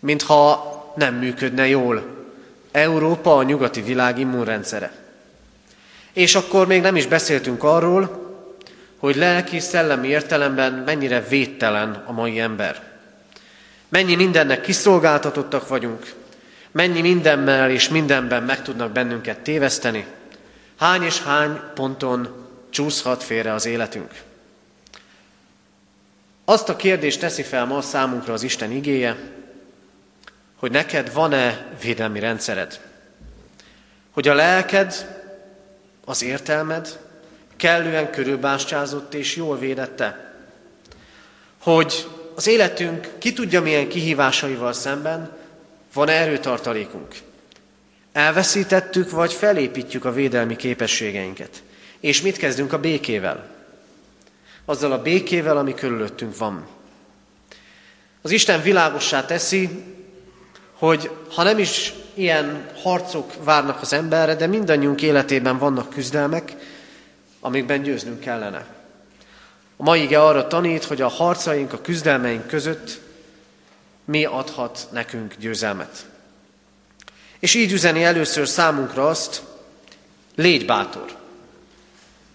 Mintha 0.00 0.77
nem 0.98 1.14
működne 1.14 1.68
jól 1.68 2.16
Európa, 2.72 3.36
a 3.36 3.42
nyugati 3.42 3.82
világ 3.82 4.18
immunrendszere. 4.18 4.92
És 6.12 6.34
akkor 6.34 6.66
még 6.66 6.80
nem 6.80 6.96
is 6.96 7.06
beszéltünk 7.06 7.64
arról, 7.64 8.26
hogy 8.98 9.16
lelki, 9.16 9.58
szellemi 9.58 10.08
értelemben 10.08 10.72
mennyire 10.72 11.20
védtelen 11.20 12.02
a 12.06 12.12
mai 12.12 12.38
ember. 12.38 12.82
Mennyi 13.88 14.14
mindennek 14.14 14.60
kiszolgáltatottak 14.60 15.68
vagyunk, 15.68 16.14
Mennyi 16.70 17.00
mindennel 17.00 17.70
és 17.70 17.88
mindenben 17.88 18.42
meg 18.42 18.62
tudnak 18.62 18.90
bennünket 18.92 19.38
téveszteni, 19.38 20.06
hány 20.78 21.02
és 21.02 21.22
hány 21.22 21.60
ponton 21.74 22.46
csúszhat 22.70 23.22
félre 23.22 23.52
az 23.52 23.66
életünk. 23.66 24.10
Azt 26.44 26.68
a 26.68 26.76
kérdést 26.76 27.20
teszi 27.20 27.42
fel 27.42 27.64
ma 27.64 27.80
számunkra 27.80 28.32
az 28.32 28.42
Isten 28.42 28.70
igéje, 28.70 29.16
hogy 30.58 30.70
neked 30.70 31.12
van-e 31.12 31.66
védelmi 31.82 32.20
rendszered? 32.20 32.80
Hogy 34.10 34.28
a 34.28 34.34
lelked, 34.34 35.16
az 36.04 36.22
értelmed 36.22 36.98
kellően 37.56 38.10
körülbástyázott 38.10 39.14
és 39.14 39.36
jól 39.36 39.58
védette? 39.58 40.34
Hogy 41.62 42.06
az 42.34 42.46
életünk 42.46 43.08
ki 43.18 43.32
tudja 43.32 43.62
milyen 43.62 43.88
kihívásaival 43.88 44.72
szemben 44.72 45.36
van 45.92 46.08
erőtartalékunk? 46.08 47.14
Elveszítettük, 48.12 49.10
vagy 49.10 49.32
felépítjük 49.32 50.04
a 50.04 50.12
védelmi 50.12 50.56
képességeinket? 50.56 51.62
És 52.00 52.22
mit 52.22 52.36
kezdünk 52.36 52.72
a 52.72 52.80
békével? 52.80 53.48
Azzal 54.64 54.92
a 54.92 55.02
békével, 55.02 55.56
ami 55.56 55.74
körülöttünk 55.74 56.36
van. 56.36 56.66
Az 58.22 58.30
Isten 58.30 58.62
világossá 58.62 59.24
teszi, 59.24 59.84
hogy 60.78 61.10
ha 61.34 61.42
nem 61.42 61.58
is 61.58 61.92
ilyen 62.14 62.70
harcok 62.82 63.44
várnak 63.44 63.80
az 63.80 63.92
emberre, 63.92 64.34
de 64.34 64.46
mindannyiunk 64.46 65.02
életében 65.02 65.58
vannak 65.58 65.90
küzdelmek, 65.90 66.56
amikben 67.40 67.82
győznünk 67.82 68.20
kellene. 68.20 68.66
A 69.76 69.82
mai 69.82 70.02
ige 70.02 70.22
arra 70.22 70.46
tanít, 70.46 70.84
hogy 70.84 71.00
a 71.00 71.08
harcaink, 71.08 71.72
a 71.72 71.80
küzdelmeink 71.80 72.46
között 72.46 73.00
mi 74.04 74.24
adhat 74.24 74.88
nekünk 74.92 75.34
győzelmet. 75.38 76.06
És 77.38 77.54
így 77.54 77.72
üzeni 77.72 78.04
először 78.04 78.48
számunkra 78.48 79.08
azt, 79.08 79.42
légy 80.34 80.66
bátor. 80.66 81.16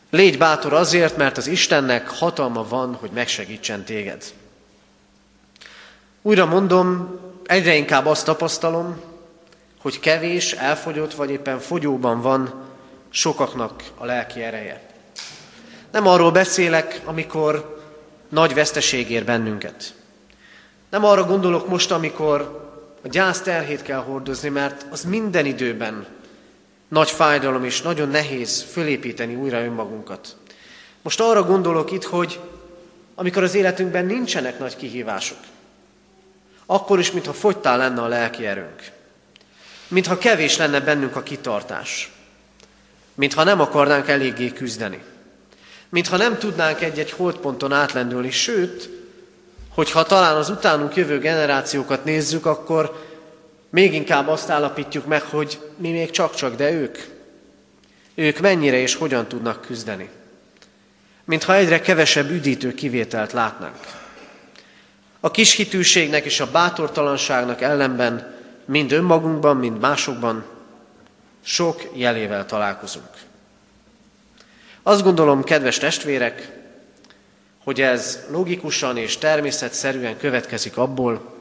Légy 0.09 0.37
bátor 0.37 0.73
azért, 0.73 1.17
mert 1.17 1.37
az 1.37 1.47
Istennek 1.47 2.09
hatalma 2.09 2.67
van, 2.67 2.93
hogy 2.93 3.09
megsegítsen 3.13 3.83
téged. 3.83 4.23
Újra 6.21 6.45
mondom, 6.45 7.19
egyre 7.45 7.75
inkább 7.75 8.05
azt 8.05 8.25
tapasztalom, 8.25 9.01
hogy 9.81 9.99
kevés, 9.99 10.51
elfogyott 10.51 11.13
vagy 11.13 11.29
éppen 11.29 11.59
fogyóban 11.59 12.21
van 12.21 12.53
sokaknak 13.09 13.83
a 13.97 14.05
lelki 14.05 14.41
ereje. 14.41 14.81
Nem 15.91 16.07
arról 16.07 16.31
beszélek, 16.31 17.01
amikor 17.05 17.81
nagy 18.29 18.53
veszteség 18.53 19.11
ér 19.11 19.25
bennünket. 19.25 19.93
Nem 20.89 21.05
arra 21.05 21.23
gondolok 21.23 21.67
most, 21.67 21.91
amikor 21.91 22.61
a 23.03 23.07
gyász 23.07 23.41
terhét 23.41 23.81
kell 23.81 23.99
hordozni, 23.99 24.49
mert 24.49 24.85
az 24.89 25.03
minden 25.03 25.45
időben 25.45 26.05
nagy 26.87 27.09
fájdalom 27.09 27.63
és 27.63 27.81
nagyon 27.81 28.09
nehéz 28.09 28.61
fölépíteni 28.71 29.35
újra 29.35 29.63
önmagunkat. 29.63 30.35
Most 31.01 31.19
arra 31.19 31.43
gondolok 31.43 31.91
itt, 31.91 32.03
hogy 32.03 32.39
amikor 33.15 33.43
az 33.43 33.55
életünkben 33.55 34.05
nincsenek 34.05 34.59
nagy 34.59 34.75
kihívások, 34.75 35.37
akkor 36.73 36.99
is, 36.99 37.11
mintha 37.11 37.33
fogytál 37.33 37.77
lenne 37.77 38.01
a 38.01 38.07
lelki 38.07 38.45
erőnk. 38.45 38.91
Mintha 39.87 40.17
kevés 40.17 40.57
lenne 40.57 40.79
bennünk 40.79 41.15
a 41.15 41.23
kitartás. 41.23 42.11
Mintha 43.15 43.43
nem 43.43 43.59
akarnánk 43.59 44.07
eléggé 44.07 44.53
küzdeni. 44.53 45.03
Mintha 45.89 46.17
nem 46.17 46.37
tudnánk 46.37 46.81
egy-egy 46.81 47.11
holdponton 47.11 47.71
átlendülni, 47.71 48.31
sőt, 48.31 48.89
hogyha 49.69 50.03
talán 50.03 50.35
az 50.35 50.49
utánunk 50.49 50.95
jövő 50.95 51.19
generációkat 51.19 52.03
nézzük, 52.05 52.45
akkor 52.45 53.05
még 53.69 53.93
inkább 53.93 54.27
azt 54.27 54.49
állapítjuk 54.49 55.05
meg, 55.05 55.21
hogy 55.21 55.59
mi 55.77 55.91
még 55.91 56.11
csak-csak, 56.11 56.55
de 56.55 56.71
ők. 56.71 56.97
Ők 58.15 58.39
mennyire 58.39 58.77
és 58.77 58.95
hogyan 58.95 59.27
tudnak 59.27 59.61
küzdeni. 59.61 60.09
mintha 61.25 61.55
egyre 61.55 61.81
kevesebb 61.81 62.29
üdítő 62.29 62.73
kivételt 62.73 63.31
látnánk. 63.31 64.02
A 65.25 65.31
kis 65.31 65.55
hitűségnek 65.55 66.25
és 66.25 66.39
a 66.39 66.51
bátortalanságnak 66.51 67.61
ellenben 67.61 68.35
mind 68.65 68.91
önmagunkban, 68.91 69.57
mind 69.57 69.79
másokban 69.79 70.45
sok 71.41 71.89
jelével 71.93 72.45
találkozunk. 72.45 73.09
Azt 74.81 75.03
gondolom, 75.03 75.43
kedves 75.43 75.77
testvérek, 75.77 76.51
hogy 77.63 77.81
ez 77.81 78.19
logikusan 78.29 78.97
és 78.97 79.17
természetszerűen 79.17 80.17
következik 80.17 80.77
abból, 80.77 81.35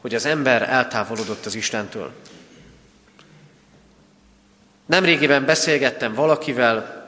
hogy 0.00 0.14
az 0.14 0.24
ember 0.24 0.62
eltávolodott 0.62 1.46
az 1.46 1.54
Istentől. 1.54 2.12
Nemrégiben 4.86 5.44
beszélgettem 5.44 6.14
valakivel, 6.14 7.06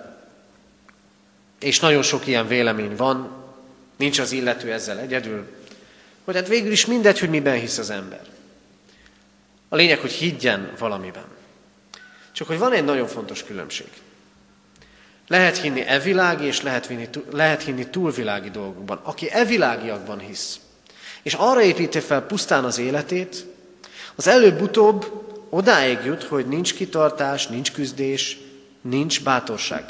és 1.61 1.81
nagyon 1.81 2.03
sok 2.03 2.27
ilyen 2.27 2.47
vélemény 2.47 2.97
van, 2.97 3.31
nincs 3.97 4.19
az 4.19 4.33
illető 4.33 4.73
ezzel 4.73 4.99
egyedül, 4.99 5.59
hogy 6.31 6.41
hát 6.41 6.49
végül 6.49 6.73
is 6.73 6.87
mindegy, 6.87 7.19
hogy 7.19 7.31
miben 7.31 7.59
hisz 7.59 7.79
az 7.79 7.91
ember. 7.91 8.21
A 9.69 9.77
lényeg, 9.77 9.99
hogy 9.99 10.13
higgyen 10.13 10.73
valamiben. 10.79 11.25
Csak 12.33 12.47
hogy 12.47 12.59
van 12.59 12.73
egy 12.73 12.85
nagyon 12.85 13.07
fontos 13.07 13.45
különbség. 13.45 13.87
Lehet 15.29 15.57
hinni 15.57 15.81
evilági, 15.81 16.45
és 16.45 16.63
lehet 16.63 16.87
hinni, 16.87 17.09
lehet 17.31 17.63
hinni 17.63 17.87
túlvilági 17.87 18.51
dolgokban. 18.51 19.01
Aki 19.03 19.31
evilágiakban 19.31 20.19
hisz, 20.19 20.61
és 21.23 21.35
arra 21.35 21.63
építi 21.63 22.01
fel 22.01 22.23
pusztán 22.23 22.65
az 22.65 22.79
életét, 22.79 23.47
az 24.15 24.27
előbb-utóbb 24.27 25.25
odáig 25.49 25.99
jut, 26.05 26.23
hogy 26.23 26.47
nincs 26.47 26.75
kitartás, 26.75 27.47
nincs 27.47 27.73
küzdés, 27.73 28.39
nincs 28.81 29.23
bátorság. 29.23 29.85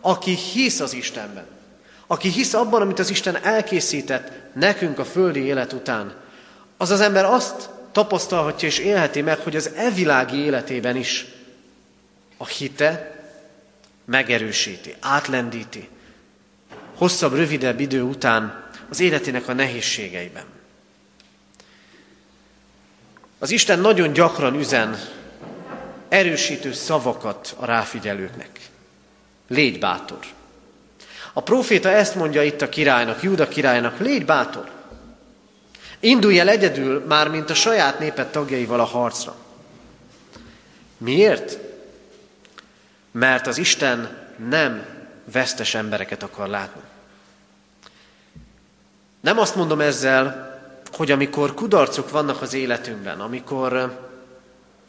Aki 0.00 0.34
hisz 0.34 0.80
az 0.80 0.92
Istenben, 0.92 1.46
aki 2.06 2.28
hisz 2.28 2.54
abban, 2.54 2.80
amit 2.80 2.98
az 2.98 3.10
Isten 3.10 3.36
elkészített 3.42 4.32
nekünk 4.52 4.98
a 4.98 5.04
földi 5.04 5.40
élet 5.40 5.72
után, 5.72 6.14
az 6.76 6.90
az 6.90 7.00
ember 7.00 7.24
azt 7.24 7.68
tapasztalhatja 7.92 8.68
és 8.68 8.78
élheti 8.78 9.22
meg, 9.22 9.38
hogy 9.38 9.56
az 9.56 9.70
evilági 9.76 10.36
életében 10.36 10.96
is 10.96 11.26
a 12.36 12.46
hite 12.46 13.20
megerősíti, 14.04 14.94
átlendíti, 15.00 15.88
hosszabb, 16.94 17.34
rövidebb 17.34 17.80
idő 17.80 18.02
után 18.02 18.64
az 18.88 19.00
életének 19.00 19.48
a 19.48 19.52
nehézségeiben. 19.52 20.44
Az 23.38 23.50
Isten 23.50 23.78
nagyon 23.78 24.12
gyakran 24.12 24.54
üzen 24.54 24.98
erősítő 26.08 26.72
szavakat 26.72 27.54
a 27.58 27.64
ráfigyelőknek. 27.64 28.60
Légy 29.48 29.78
bátor. 29.78 30.18
A 31.36 31.42
próféta 31.42 31.88
ezt 31.88 32.14
mondja 32.14 32.42
itt 32.42 32.60
a 32.60 32.68
királynak, 32.68 33.22
Júda 33.22 33.48
királynak, 33.48 33.98
légy 33.98 34.24
bátor. 34.24 34.70
Indulj 36.00 36.38
el 36.38 36.48
egyedül, 36.48 37.04
már 37.06 37.28
mint 37.28 37.50
a 37.50 37.54
saját 37.54 37.98
néped 37.98 38.26
tagjaival 38.26 38.80
a 38.80 38.84
harcra. 38.84 39.34
Miért? 40.96 41.58
Mert 43.10 43.46
az 43.46 43.58
Isten 43.58 44.18
nem 44.48 44.86
vesztes 45.32 45.74
embereket 45.74 46.22
akar 46.22 46.48
látni. 46.48 46.80
Nem 49.20 49.38
azt 49.38 49.56
mondom 49.56 49.80
ezzel, 49.80 50.52
hogy 50.92 51.10
amikor 51.10 51.54
kudarcok 51.54 52.10
vannak 52.10 52.42
az 52.42 52.54
életünkben, 52.54 53.20
amikor 53.20 54.02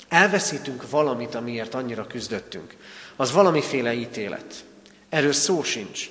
elveszítünk 0.10 0.90
valamit, 0.90 1.36
amiért 1.36 1.74
annyira 1.74 2.08
küzdöttünk, 2.08 2.76
az 3.16 3.32
valamiféle 3.32 3.94
ítélet. 3.94 4.66
Erről 5.10 5.34
szó 5.34 5.64
sincs. 5.64 6.10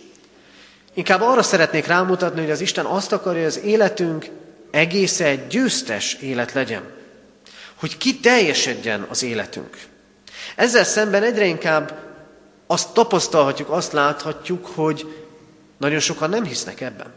Inkább 0.94 1.20
arra 1.20 1.42
szeretnék 1.42 1.86
rámutatni, 1.86 2.40
hogy 2.40 2.50
az 2.50 2.60
Isten 2.60 2.84
azt 2.84 3.12
akarja, 3.12 3.38
hogy 3.38 3.48
az 3.48 3.60
életünk 3.60 4.26
egész 4.70 5.20
egy 5.20 5.46
győztes 5.46 6.14
élet 6.14 6.52
legyen. 6.52 6.82
Hogy 7.74 7.96
ki 7.96 8.20
teljesedjen 8.20 9.06
az 9.08 9.22
életünk. 9.22 9.78
Ezzel 10.56 10.84
szemben 10.84 11.22
egyre 11.22 11.44
inkább 11.44 11.98
azt 12.66 12.92
tapasztalhatjuk, 12.92 13.70
azt 13.70 13.92
láthatjuk, 13.92 14.66
hogy 14.66 15.24
nagyon 15.78 16.00
sokan 16.00 16.30
nem 16.30 16.44
hisznek 16.44 16.80
ebben. 16.80 17.12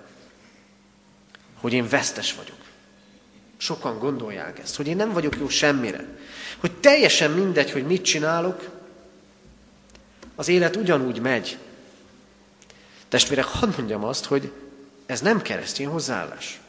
Hogy 1.61 1.73
én 1.73 1.89
vesztes 1.89 2.33
vagyok. 2.33 2.57
Sokan 3.57 3.99
gondolják 3.99 4.59
ezt, 4.59 4.75
hogy 4.75 4.87
én 4.87 4.95
nem 4.95 5.11
vagyok 5.13 5.37
jó 5.37 5.49
semmire. 5.49 6.05
Hogy 6.57 6.71
teljesen 6.71 7.31
mindegy, 7.31 7.71
hogy 7.71 7.85
mit 7.85 8.03
csinálok, 8.03 8.69
az 10.35 10.47
élet 10.47 10.75
ugyanúgy 10.75 11.19
megy. 11.19 11.57
Testvérek, 13.09 13.45
hadd 13.45 13.69
mondjam 13.77 14.03
azt, 14.03 14.25
hogy 14.25 14.51
ez 15.05 15.21
nem 15.21 15.41
keresztény 15.41 15.87
hozzáállás. 15.87 16.59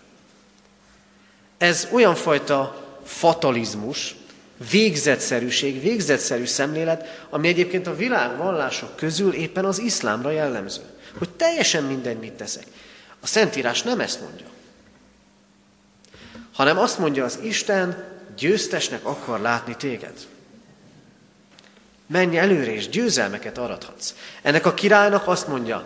Ez 1.59 1.89
olyan 1.93 2.15
fajta 2.15 2.87
fatalizmus, 3.05 4.17
végzetszerűség, 4.71 5.81
végzetszerű 5.81 6.45
szemlélet, 6.45 7.27
ami 7.31 7.49
egyébként 7.49 7.87
a 7.87 7.97
világ 7.97 8.37
vallások 8.37 8.97
közül 8.97 9.33
éppen 9.33 9.65
az 9.65 9.79
iszlámra 9.79 10.31
jellemző. 10.31 10.83
Hogy 11.19 11.31
teljesen 11.31 11.85
mindegy, 11.85 12.19
mit 12.19 12.33
teszek. 12.33 12.67
A 13.21 13.27
Szentírás 13.27 13.83
nem 13.83 14.01
ezt 14.01 14.21
mondja 14.21 14.47
hanem 16.59 16.79
azt 16.79 16.99
mondja 16.99 17.25
az 17.25 17.39
Isten, 17.43 18.05
győztesnek 18.37 19.05
akar 19.05 19.41
látni 19.41 19.77
téged. 19.77 20.15
Menj 22.07 22.39
előre, 22.39 22.73
és 22.73 22.89
győzelmeket 22.89 23.59
arathatsz. 23.59 24.15
Ennek 24.43 24.67
a 24.67 24.75
királynak 24.75 25.29
azt 25.29 25.49
mondja, 25.49 25.85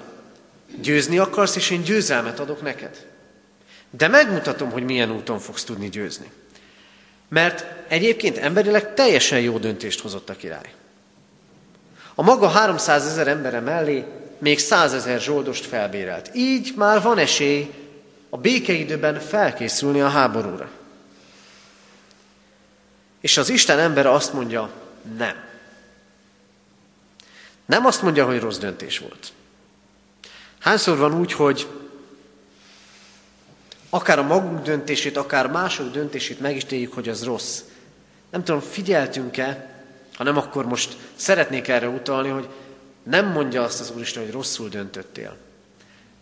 győzni 0.81 1.19
akarsz, 1.19 1.57
és 1.57 1.71
én 1.71 1.83
győzelmet 1.83 2.41
adok 2.41 2.63
neked. 2.63 3.07
De 3.91 4.09
megmutatom, 4.09 4.71
hogy 4.71 4.83
milyen 4.83 5.11
úton 5.11 5.39
fogsz 5.39 5.65
tudni 5.65 5.89
győzni. 5.89 6.31
Mert 7.29 7.65
egyébként 7.89 8.39
emberileg 8.39 8.95
teljesen 8.95 9.41
jó 9.41 9.59
döntést 9.59 10.01
hozott 10.01 10.29
a 10.29 10.37
király. 10.37 10.73
A 12.15 12.23
maga 12.23 12.49
300 12.49 13.07
ezer 13.07 13.29
embere 13.29 13.61
mellé 13.61 14.05
még 14.39 14.59
100 14.59 14.93
ezer 14.93 15.21
zsoldost 15.21 15.67
felbérelt. 15.67 16.31
Így 16.35 16.73
már 16.77 17.03
van 17.03 17.19
esély 17.19 17.71
a 18.29 18.39
békeidőben 18.39 19.21
felkészülni 19.21 20.01
a 20.01 20.09
háborúra. 20.09 20.71
És 23.21 23.37
az 23.37 23.49
Isten 23.49 23.79
embere 23.79 24.11
azt 24.11 24.33
mondja, 24.33 24.71
nem. 25.17 25.35
Nem 27.67 27.87
azt 27.87 28.03
mondja, 28.03 28.27
hogy 28.27 28.41
rossz 28.41 28.59
döntés 28.59 28.99
volt. 28.99 29.33
Hányszor 30.63 30.99
van 30.99 31.15
úgy, 31.15 31.33
hogy 31.33 31.69
akár 33.91 34.19
a 34.19 34.23
magunk 34.23 34.63
döntését, 34.63 35.17
akár 35.17 35.47
mások 35.47 35.91
döntését 35.91 36.41
megítéljük, 36.41 36.93
hogy 36.93 37.09
az 37.09 37.25
rossz. 37.25 37.61
Nem 38.31 38.45
tudom, 38.45 38.61
figyeltünk-e, 38.61 39.75
ha 40.17 40.25
nem, 40.25 40.37
akkor 40.37 40.67
most 40.67 40.97
szeretnék 41.15 41.69
erre 41.69 41.89
utalni, 41.89 42.29
hogy 42.29 42.49
nem 43.03 43.27
mondja 43.27 43.63
azt 43.63 43.81
az 43.81 43.93
Úristen, 43.95 44.23
hogy 44.23 44.33
rosszul 44.33 44.69
döntöttél. 44.69 45.37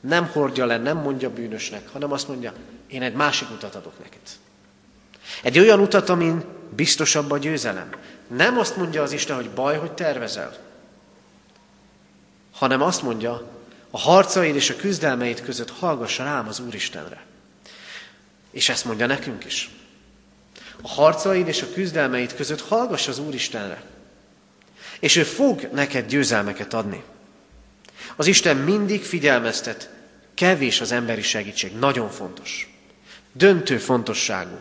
Nem 0.00 0.26
hordja 0.26 0.66
le, 0.66 0.78
nem 0.78 0.96
mondja 0.96 1.30
bűnösnek, 1.30 1.88
hanem 1.88 2.12
azt 2.12 2.28
mondja, 2.28 2.52
én 2.86 3.02
egy 3.02 3.14
másik 3.14 3.50
utat 3.50 3.74
adok 3.74 3.98
neked. 4.02 4.20
Egy 5.42 5.58
olyan 5.58 5.80
utat, 5.80 6.08
amin 6.08 6.44
biztosabb 6.76 7.30
a 7.30 7.38
győzelem. 7.38 7.90
Nem 8.26 8.58
azt 8.58 8.76
mondja 8.76 9.02
az 9.02 9.12
Isten, 9.12 9.36
hogy 9.36 9.50
baj, 9.50 9.76
hogy 9.76 9.92
tervezel, 9.92 10.56
hanem 12.52 12.82
azt 12.82 13.02
mondja, 13.02 13.59
a 13.90 13.98
harcaid 13.98 14.54
és 14.54 14.70
a 14.70 14.76
küzdelmeid 14.76 15.42
között 15.42 15.70
hallgass 15.70 16.18
rám 16.18 16.48
az 16.48 16.60
Úristenre. 16.60 17.24
És 18.50 18.68
ezt 18.68 18.84
mondja 18.84 19.06
nekünk 19.06 19.44
is. 19.44 19.70
A 20.82 20.88
harcaid 20.88 21.48
és 21.48 21.62
a 21.62 21.72
küzdelmeid 21.72 22.34
között 22.34 22.60
hallgass 22.60 23.08
az 23.08 23.18
Úristenre. 23.18 23.82
És 25.00 25.16
ő 25.16 25.22
fog 25.22 25.68
neked 25.72 26.08
győzelmeket 26.08 26.74
adni. 26.74 27.02
Az 28.16 28.26
Isten 28.26 28.56
mindig 28.56 29.02
figyelmeztet, 29.02 29.90
kevés 30.34 30.80
az 30.80 30.92
emberi 30.92 31.22
segítség, 31.22 31.72
nagyon 31.78 32.10
fontos. 32.10 32.74
Döntő 33.32 33.78
fontosságú. 33.78 34.60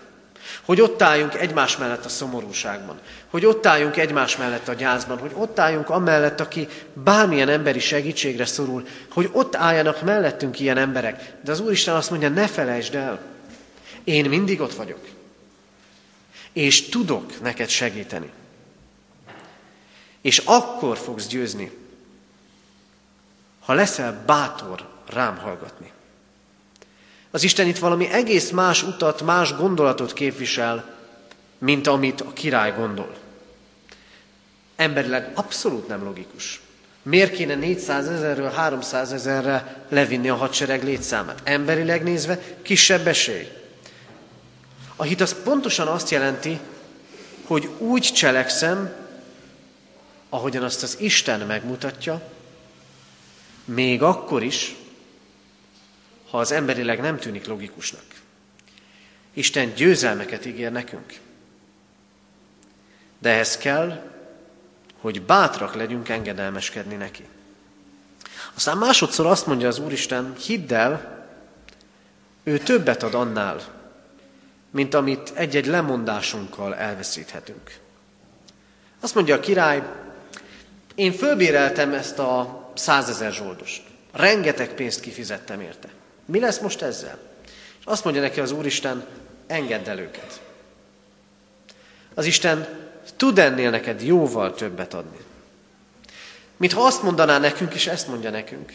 Hogy 0.69 0.81
ott 0.81 1.01
álljunk 1.01 1.33
egymás 1.33 1.77
mellett 1.77 2.05
a 2.05 2.09
szomorúságban, 2.09 2.99
hogy 3.29 3.45
ott 3.45 3.65
álljunk 3.65 3.97
egymás 3.97 4.37
mellett 4.37 4.67
a 4.67 4.73
gyászban, 4.73 5.17
hogy 5.17 5.31
ott 5.33 5.59
álljunk 5.59 5.89
amellett, 5.89 6.39
aki 6.39 6.67
bármilyen 6.93 7.49
emberi 7.49 7.79
segítségre 7.79 8.45
szorul, 8.45 8.87
hogy 9.11 9.29
ott 9.31 9.55
álljanak 9.55 10.01
mellettünk 10.01 10.59
ilyen 10.59 10.77
emberek. 10.77 11.33
De 11.43 11.51
az 11.51 11.59
Úristen 11.59 11.95
azt 11.95 12.09
mondja, 12.09 12.29
ne 12.29 12.47
felejtsd 12.47 12.95
el, 12.95 13.19
én 14.03 14.29
mindig 14.29 14.61
ott 14.61 14.73
vagyok, 14.73 14.99
és 16.53 16.89
tudok 16.89 17.41
neked 17.41 17.69
segíteni. 17.69 18.31
És 20.21 20.37
akkor 20.37 20.97
fogsz 20.97 21.27
győzni, 21.27 21.71
ha 23.59 23.73
leszel 23.73 24.23
bátor 24.25 24.87
rám 25.07 25.37
hallgatni. 25.37 25.91
Az 27.31 27.43
Isten 27.43 27.67
itt 27.67 27.77
valami 27.77 28.09
egész 28.09 28.49
más 28.49 28.83
utat, 28.83 29.21
más 29.21 29.55
gondolatot 29.55 30.13
képvisel, 30.13 30.95
mint 31.57 31.87
amit 31.87 32.21
a 32.21 32.33
király 32.33 32.73
gondol. 32.73 33.15
Emberileg 34.75 35.31
abszolút 35.35 35.87
nem 35.87 36.03
logikus. 36.03 36.61
Miért 37.01 37.33
kéne 37.33 37.55
400 37.55 38.07
ezerről 38.07 38.49
300 38.49 39.11
ezerre 39.11 39.85
levinni 39.89 40.29
a 40.29 40.35
hadsereg 40.35 40.83
létszámát? 40.83 41.41
Emberileg 41.43 42.03
nézve 42.03 42.39
kisebb 42.61 43.07
esély. 43.07 43.47
A 44.95 45.03
hit 45.03 45.21
az 45.21 45.35
pontosan 45.43 45.87
azt 45.87 46.09
jelenti, 46.09 46.59
hogy 47.45 47.69
úgy 47.77 48.01
cselekszem, 48.03 48.93
ahogyan 50.29 50.63
azt 50.63 50.83
az 50.83 50.95
Isten 50.99 51.39
megmutatja, 51.39 52.21
még 53.65 54.01
akkor 54.01 54.43
is, 54.43 54.75
ha 56.29 56.39
az 56.39 56.51
emberileg 56.51 56.99
nem 56.99 57.17
tűnik 57.17 57.47
logikusnak. 57.47 58.03
Isten 59.33 59.73
győzelmeket 59.73 60.45
ígér 60.45 60.71
nekünk. 60.71 61.13
De 63.19 63.29
ehhez 63.29 63.57
kell, 63.57 64.11
hogy 65.01 65.21
bátrak 65.21 65.75
legyünk 65.75 66.09
engedelmeskedni 66.09 66.95
neki. 66.95 67.23
Aztán 68.53 68.77
másodszor 68.77 69.25
azt 69.25 69.47
mondja 69.47 69.67
az 69.67 69.79
Úristen, 69.79 70.35
hidd 70.35 70.73
el, 70.73 71.25
ő 72.43 72.57
többet 72.57 73.03
ad 73.03 73.13
annál, 73.13 73.61
mint 74.71 74.93
amit 74.93 75.31
egy-egy 75.33 75.65
lemondásunkkal 75.65 76.75
elveszíthetünk. 76.75 77.77
Azt 78.99 79.15
mondja 79.15 79.35
a 79.35 79.39
király, 79.39 79.83
én 80.95 81.11
fölbéreltem 81.11 81.93
ezt 81.93 82.19
a 82.19 82.63
százezer 82.75 83.31
zsoldost. 83.31 83.81
Rengeteg 84.11 84.73
pénzt 84.73 84.99
kifizettem 84.99 85.61
érte. 85.61 85.89
Mi 86.29 86.39
lesz 86.39 86.59
most 86.59 86.81
ezzel? 86.81 87.17
És 87.79 87.85
azt 87.85 88.03
mondja 88.03 88.21
neki 88.21 88.39
az 88.39 88.51
Úristen, 88.51 89.05
engedd 89.47 89.89
el 89.89 89.99
őket. 89.99 90.41
Az 92.13 92.25
Isten 92.25 92.67
tud 93.15 93.39
ennél 93.39 93.69
neked 93.69 94.01
jóval 94.01 94.53
többet 94.53 94.93
adni. 94.93 95.17
Mintha 96.57 96.81
azt 96.81 97.03
mondaná 97.03 97.37
nekünk, 97.37 97.73
és 97.73 97.87
ezt 97.87 98.07
mondja 98.07 98.29
nekünk. 98.29 98.73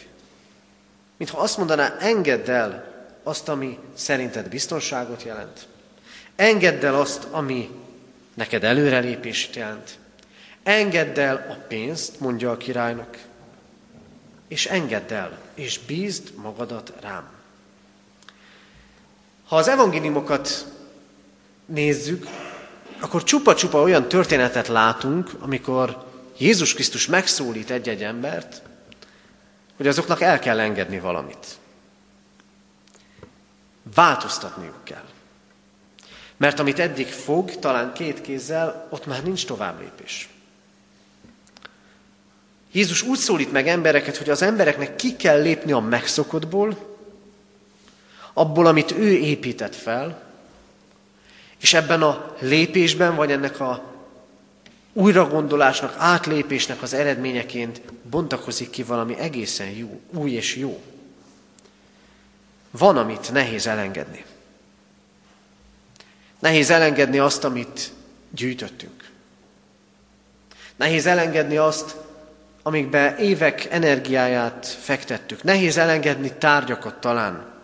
Mintha 1.17 1.39
azt 1.39 1.57
mondaná, 1.57 1.97
engedd 1.99 2.49
el 2.49 2.93
azt, 3.23 3.49
ami 3.49 3.79
szerinted 3.93 4.49
biztonságot 4.49 5.23
jelent. 5.23 5.67
Engedd 6.35 6.85
el 6.85 6.95
azt, 6.95 7.23
ami 7.31 7.69
neked 8.33 8.63
előrelépést 8.63 9.55
jelent. 9.55 9.97
Engedd 10.63 11.19
el 11.19 11.45
a 11.49 11.65
pénzt, 11.67 12.19
mondja 12.19 12.51
a 12.51 12.57
királynak, 12.57 13.17
és 14.47 14.65
engedd 14.65 15.13
el, 15.13 15.37
és 15.53 15.79
bízd 15.79 16.35
magadat 16.35 16.93
rám. 17.01 17.34
Ha 19.45 19.55
az 19.55 19.67
evangéliumokat 19.67 20.65
nézzük, 21.65 22.27
akkor 22.99 23.23
csupa-csupa 23.23 23.81
olyan 23.81 24.07
történetet 24.07 24.67
látunk, 24.67 25.31
amikor 25.39 26.05
Jézus 26.37 26.73
Krisztus 26.73 27.07
megszólít 27.07 27.69
egy-egy 27.69 28.03
embert, 28.03 28.61
hogy 29.77 29.87
azoknak 29.87 30.21
el 30.21 30.39
kell 30.39 30.59
engedni 30.59 30.99
valamit. 30.99 31.45
Változtatniuk 33.95 34.83
kell. 34.83 35.05
Mert 36.37 36.59
amit 36.59 36.79
eddig 36.79 37.07
fog, 37.07 37.59
talán 37.59 37.93
két 37.93 38.21
kézzel, 38.21 38.87
ott 38.89 39.05
már 39.05 39.23
nincs 39.23 39.45
tovább 39.45 39.79
lépés. 39.79 40.29
Jézus 42.71 43.01
úgy 43.01 43.17
szólít 43.17 43.51
meg 43.51 43.67
embereket, 43.67 44.17
hogy 44.17 44.29
az 44.29 44.41
embereknek 44.41 44.95
ki 44.95 45.15
kell 45.15 45.41
lépni 45.41 45.71
a 45.71 45.79
megszokottból, 45.79 46.94
abból, 48.37 48.65
amit 48.65 48.91
ő 48.91 49.11
épített 49.11 49.75
fel, 49.75 50.23
és 51.61 51.73
ebben 51.73 52.01
a 52.01 52.35
lépésben, 52.39 53.15
vagy 53.15 53.31
ennek 53.31 53.59
a 53.59 53.83
újragondolásnak, 54.93 55.95
átlépésnek 55.97 56.81
az 56.81 56.93
eredményeként 56.93 57.81
bontakozik 58.09 58.69
ki 58.69 58.83
valami 58.83 59.17
egészen 59.17 59.69
jó, 59.69 60.01
új 60.13 60.31
és 60.31 60.55
jó. 60.55 60.81
Van, 62.71 62.97
amit 62.97 63.31
nehéz 63.31 63.67
elengedni. 63.67 64.25
Nehéz 66.39 66.69
elengedni 66.69 67.17
azt, 67.17 67.43
amit 67.43 67.91
gyűjtöttünk. 68.31 69.09
Nehéz 70.75 71.05
elengedni 71.05 71.57
azt, 71.57 71.95
amikbe 72.63 73.15
évek 73.17 73.65
energiáját 73.65 74.67
fektettük. 74.67 75.43
Nehéz 75.43 75.77
elengedni 75.77 76.31
tárgyakat 76.37 76.95
talán. 76.95 77.54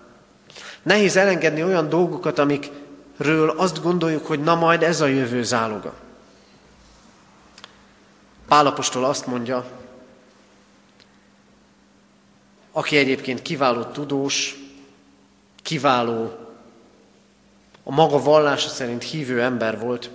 Nehéz 0.83 1.15
elengedni 1.15 1.63
olyan 1.63 1.89
dolgokat, 1.89 2.39
amikről 2.39 3.49
azt 3.49 3.81
gondoljuk, 3.81 4.25
hogy 4.25 4.39
na 4.39 4.55
majd 4.55 4.83
ez 4.83 5.01
a 5.01 5.05
jövő 5.05 5.43
záloga. 5.43 5.93
Pálapostól 8.47 9.05
azt 9.05 9.25
mondja, 9.25 9.65
aki 12.71 12.97
egyébként 12.97 13.41
kiváló 13.41 13.83
tudós, 13.83 14.55
kiváló, 15.63 16.41
a 17.83 17.91
maga 17.91 18.19
vallása 18.19 18.69
szerint 18.69 19.03
hívő 19.03 19.41
ember 19.41 19.79
volt, 19.79 20.09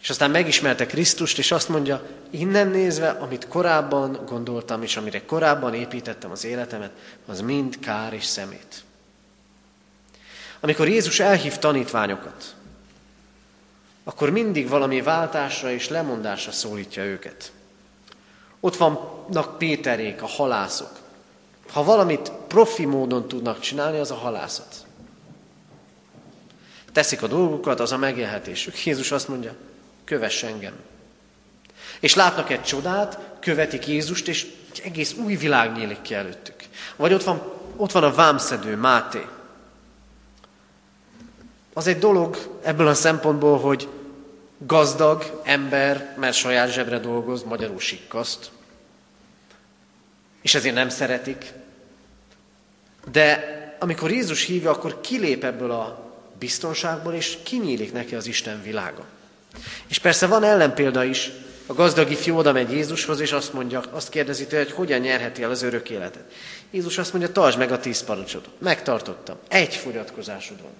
és 0.00 0.10
aztán 0.10 0.30
megismerte 0.30 0.86
Krisztust, 0.86 1.38
és 1.38 1.52
azt 1.52 1.68
mondja, 1.68 2.02
innen 2.30 2.68
nézve, 2.68 3.08
amit 3.08 3.48
korábban 3.48 4.20
gondoltam, 4.26 4.82
és 4.82 4.96
amire 4.96 5.24
korábban 5.24 5.74
építettem 5.74 6.30
az 6.30 6.44
életemet, 6.44 6.90
az 7.26 7.40
mind 7.40 7.78
kár 7.78 8.12
és 8.12 8.24
szemét. 8.24 8.83
Amikor 10.64 10.88
Jézus 10.88 11.20
elhív 11.20 11.56
tanítványokat, 11.56 12.54
akkor 14.04 14.30
mindig 14.30 14.68
valami 14.68 15.02
váltásra 15.02 15.70
és 15.70 15.88
lemondásra 15.88 16.52
szólítja 16.52 17.04
őket. 17.04 17.52
Ott 18.60 18.76
vannak 18.76 19.58
Péterék, 19.58 20.22
a 20.22 20.26
halászok. 20.26 20.90
Ha 21.72 21.84
valamit 21.84 22.32
profi 22.48 22.84
módon 22.84 23.28
tudnak 23.28 23.60
csinálni, 23.60 23.98
az 23.98 24.10
a 24.10 24.14
halászat. 24.14 24.86
Teszik 26.92 27.22
a 27.22 27.26
dolgukat, 27.26 27.80
az 27.80 27.92
a 27.92 27.96
megélhetésük. 27.96 28.84
Jézus 28.84 29.12
azt 29.12 29.28
mondja, 29.28 29.54
kövess 30.04 30.42
engem. 30.42 30.74
És 32.00 32.14
látnak 32.14 32.50
egy 32.50 32.62
csodát, 32.62 33.18
követik 33.40 33.86
Jézust, 33.86 34.28
és 34.28 34.46
egy 34.72 34.80
egész 34.84 35.12
új 35.12 35.36
világ 35.36 35.76
nyílik 35.76 36.02
ki 36.02 36.14
előttük. 36.14 36.64
Vagy 36.96 37.12
ott 37.12 37.24
van, 37.24 37.52
ott 37.76 37.92
van 37.92 38.04
a 38.04 38.14
vámszedő, 38.14 38.76
Máté. 38.76 39.26
Az 41.76 41.86
egy 41.86 41.98
dolog 41.98 42.58
ebből 42.62 42.86
a 42.86 42.94
szempontból, 42.94 43.58
hogy 43.58 43.88
gazdag 44.58 45.40
ember, 45.44 46.16
mert 46.20 46.36
saját 46.36 46.72
zsebre 46.72 46.98
dolgoz, 46.98 47.42
magyarul 47.42 47.80
sikkaszt, 47.80 48.50
és 50.42 50.54
ezért 50.54 50.74
nem 50.74 50.88
szeretik. 50.88 51.52
De 53.10 53.52
amikor 53.78 54.10
Jézus 54.10 54.44
hívja, 54.44 54.70
akkor 54.70 55.00
kilép 55.00 55.44
ebből 55.44 55.70
a 55.70 56.12
biztonságból, 56.38 57.12
és 57.12 57.38
kinyílik 57.42 57.92
neki 57.92 58.14
az 58.14 58.26
Isten 58.26 58.62
világa. 58.62 59.04
És 59.86 59.98
persze 59.98 60.26
van 60.26 60.44
ellenpélda 60.44 61.04
is. 61.04 61.30
A 61.66 61.72
gazdag 61.72 62.10
ifjú 62.10 62.36
oda 62.36 62.52
megy 62.52 62.72
Jézushoz, 62.72 63.20
és 63.20 63.32
azt 63.32 63.52
mondja, 63.52 63.82
azt 63.90 64.08
kérdezi 64.08 64.46
tőle, 64.46 64.62
hogy 64.62 64.72
hogyan 64.72 65.00
nyerheti 65.00 65.42
el 65.42 65.50
az 65.50 65.62
örök 65.62 65.90
életet. 65.90 66.24
Jézus 66.70 66.98
azt 66.98 67.12
mondja, 67.12 67.32
tartsd 67.32 67.58
meg 67.58 67.72
a 67.72 67.80
tíz 67.80 68.04
parancsot. 68.04 68.48
Megtartottam. 68.58 69.36
Egy 69.48 69.74
fogyatkozásod 69.74 70.62
van. 70.62 70.72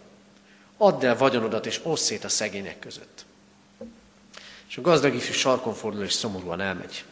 Add 0.76 1.04
el 1.04 1.16
vagyonodat, 1.16 1.66
és 1.66 1.80
osszét 1.82 2.06
szét 2.06 2.24
a 2.24 2.28
szegények 2.28 2.78
között. 2.78 3.24
És 4.68 4.76
a 4.76 4.80
gazdag 4.80 5.14
ifjú 5.14 5.32
sarkon 5.32 5.74
fordul, 5.74 6.04
és 6.04 6.12
szomorúan 6.12 6.60
elmegy. 6.60 7.04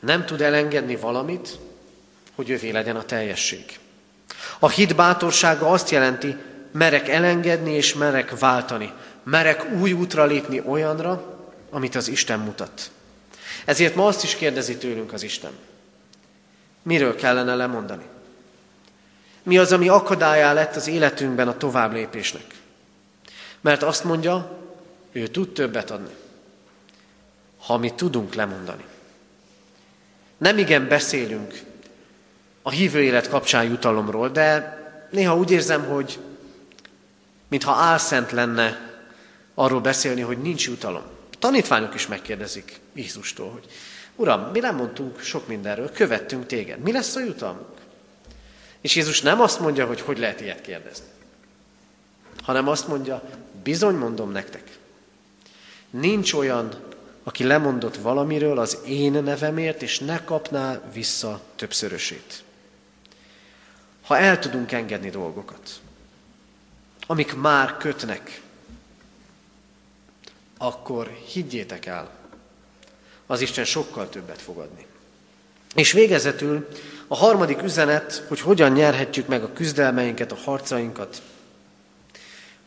Nem 0.00 0.26
tud 0.26 0.40
elengedni 0.40 0.96
valamit, 0.96 1.58
hogy 2.34 2.50
övé 2.50 2.70
legyen 2.70 2.96
a 2.96 3.04
teljesség. 3.04 3.78
A 4.58 4.68
hit 4.68 4.96
bátorsága 4.96 5.70
azt 5.70 5.90
jelenti, 5.90 6.36
merek 6.72 7.08
elengedni 7.08 7.72
és 7.72 7.94
merek 7.94 8.38
váltani 8.38 8.92
merek 9.30 9.72
új 9.72 9.92
útra 9.92 10.24
lépni 10.24 10.62
olyanra, 10.66 11.38
amit 11.70 11.94
az 11.94 12.08
Isten 12.08 12.38
mutat. 12.38 12.90
Ezért 13.64 13.94
ma 13.94 14.06
azt 14.06 14.22
is 14.22 14.34
kérdezi 14.34 14.76
tőlünk 14.76 15.12
az 15.12 15.22
Isten. 15.22 15.52
Miről 16.82 17.16
kellene 17.16 17.54
lemondani? 17.54 18.04
Mi 19.48 19.58
az, 19.58 19.72
ami 19.72 19.88
akadályá 19.88 20.52
lett 20.52 20.76
az 20.76 20.88
életünkben 20.88 21.48
a 21.48 21.56
tovább 21.56 21.92
lépésnek? 21.92 22.44
Mert 23.60 23.82
azt 23.82 24.04
mondja, 24.04 24.58
ő 25.12 25.26
tud 25.26 25.52
többet 25.52 25.90
adni, 25.90 26.12
ha 27.58 27.76
mi 27.76 27.90
tudunk 27.90 28.34
lemondani. 28.34 28.84
Nem 30.38 30.58
igen 30.58 30.88
beszélünk 30.88 31.60
a 32.62 32.70
hívő 32.70 33.02
élet 33.02 33.28
kapcsán 33.28 33.64
jutalomról, 33.64 34.28
de 34.28 34.78
néha 35.10 35.36
úgy 35.36 35.50
érzem, 35.50 35.84
hogy 35.84 36.18
mintha 37.48 37.72
álszent 37.72 38.30
lenne 38.30 38.98
arról 39.54 39.80
beszélni, 39.80 40.20
hogy 40.20 40.38
nincs 40.38 40.66
jutalom. 40.66 41.02
A 41.32 41.36
tanítványok 41.38 41.94
is 41.94 42.06
megkérdezik 42.06 42.80
Jézustól, 42.94 43.50
hogy 43.50 43.66
Uram, 44.16 44.40
mi 44.40 44.58
nem 44.58 44.76
mondtunk 44.76 45.20
sok 45.20 45.46
mindenről, 45.46 45.92
követtünk 45.92 46.46
téged. 46.46 46.78
Mi 46.78 46.92
lesz 46.92 47.16
a 47.16 47.20
jutalmunk? 47.20 47.77
És 48.80 48.96
Jézus 48.96 49.22
nem 49.22 49.40
azt 49.40 49.60
mondja, 49.60 49.86
hogy 49.86 50.00
hogy 50.00 50.18
lehet 50.18 50.40
ilyet 50.40 50.60
kérdezni, 50.60 51.06
hanem 52.42 52.68
azt 52.68 52.88
mondja, 52.88 53.22
bizony 53.62 53.94
mondom 53.94 54.30
nektek, 54.30 54.78
nincs 55.90 56.32
olyan 56.32 56.88
aki 57.28 57.44
lemondott 57.44 57.96
valamiről 57.96 58.58
az 58.58 58.78
én 58.86 59.12
nevemért, 59.12 59.82
és 59.82 59.98
ne 59.98 60.24
kapná 60.24 60.80
vissza 60.92 61.40
többszörösét. 61.56 62.42
Ha 64.02 64.18
el 64.18 64.38
tudunk 64.38 64.72
engedni 64.72 65.10
dolgokat, 65.10 65.80
amik 67.06 67.34
már 67.34 67.76
kötnek, 67.76 68.42
akkor 70.58 71.06
higgyétek 71.32 71.86
el, 71.86 72.10
az 73.26 73.40
Isten 73.40 73.64
sokkal 73.64 74.08
többet 74.08 74.40
fog 74.40 74.58
adni. 74.58 74.86
És 75.78 75.92
végezetül 75.92 76.68
a 77.06 77.16
harmadik 77.16 77.62
üzenet, 77.62 78.24
hogy 78.28 78.40
hogyan 78.40 78.72
nyerhetjük 78.72 79.26
meg 79.26 79.42
a 79.42 79.52
küzdelmeinket, 79.52 80.32
a 80.32 80.36
harcainkat, 80.44 81.22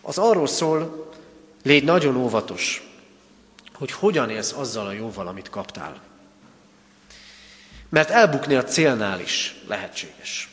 az 0.02 0.18
arról 0.18 0.48
szól, 0.48 1.10
légy 1.64 1.84
nagyon 1.84 2.16
óvatos, 2.16 2.92
hogy 3.74 3.92
hogyan 3.92 4.30
élsz 4.30 4.52
azzal 4.52 4.88
a 4.88 4.92
jóval, 4.92 5.28
amit 5.28 5.50
kaptál. 5.50 6.02
Mert 7.90 8.10
elbukni 8.10 8.56
a 8.56 8.64
célnál 8.64 9.20
is 9.20 9.56
lehetséges. 9.68 10.50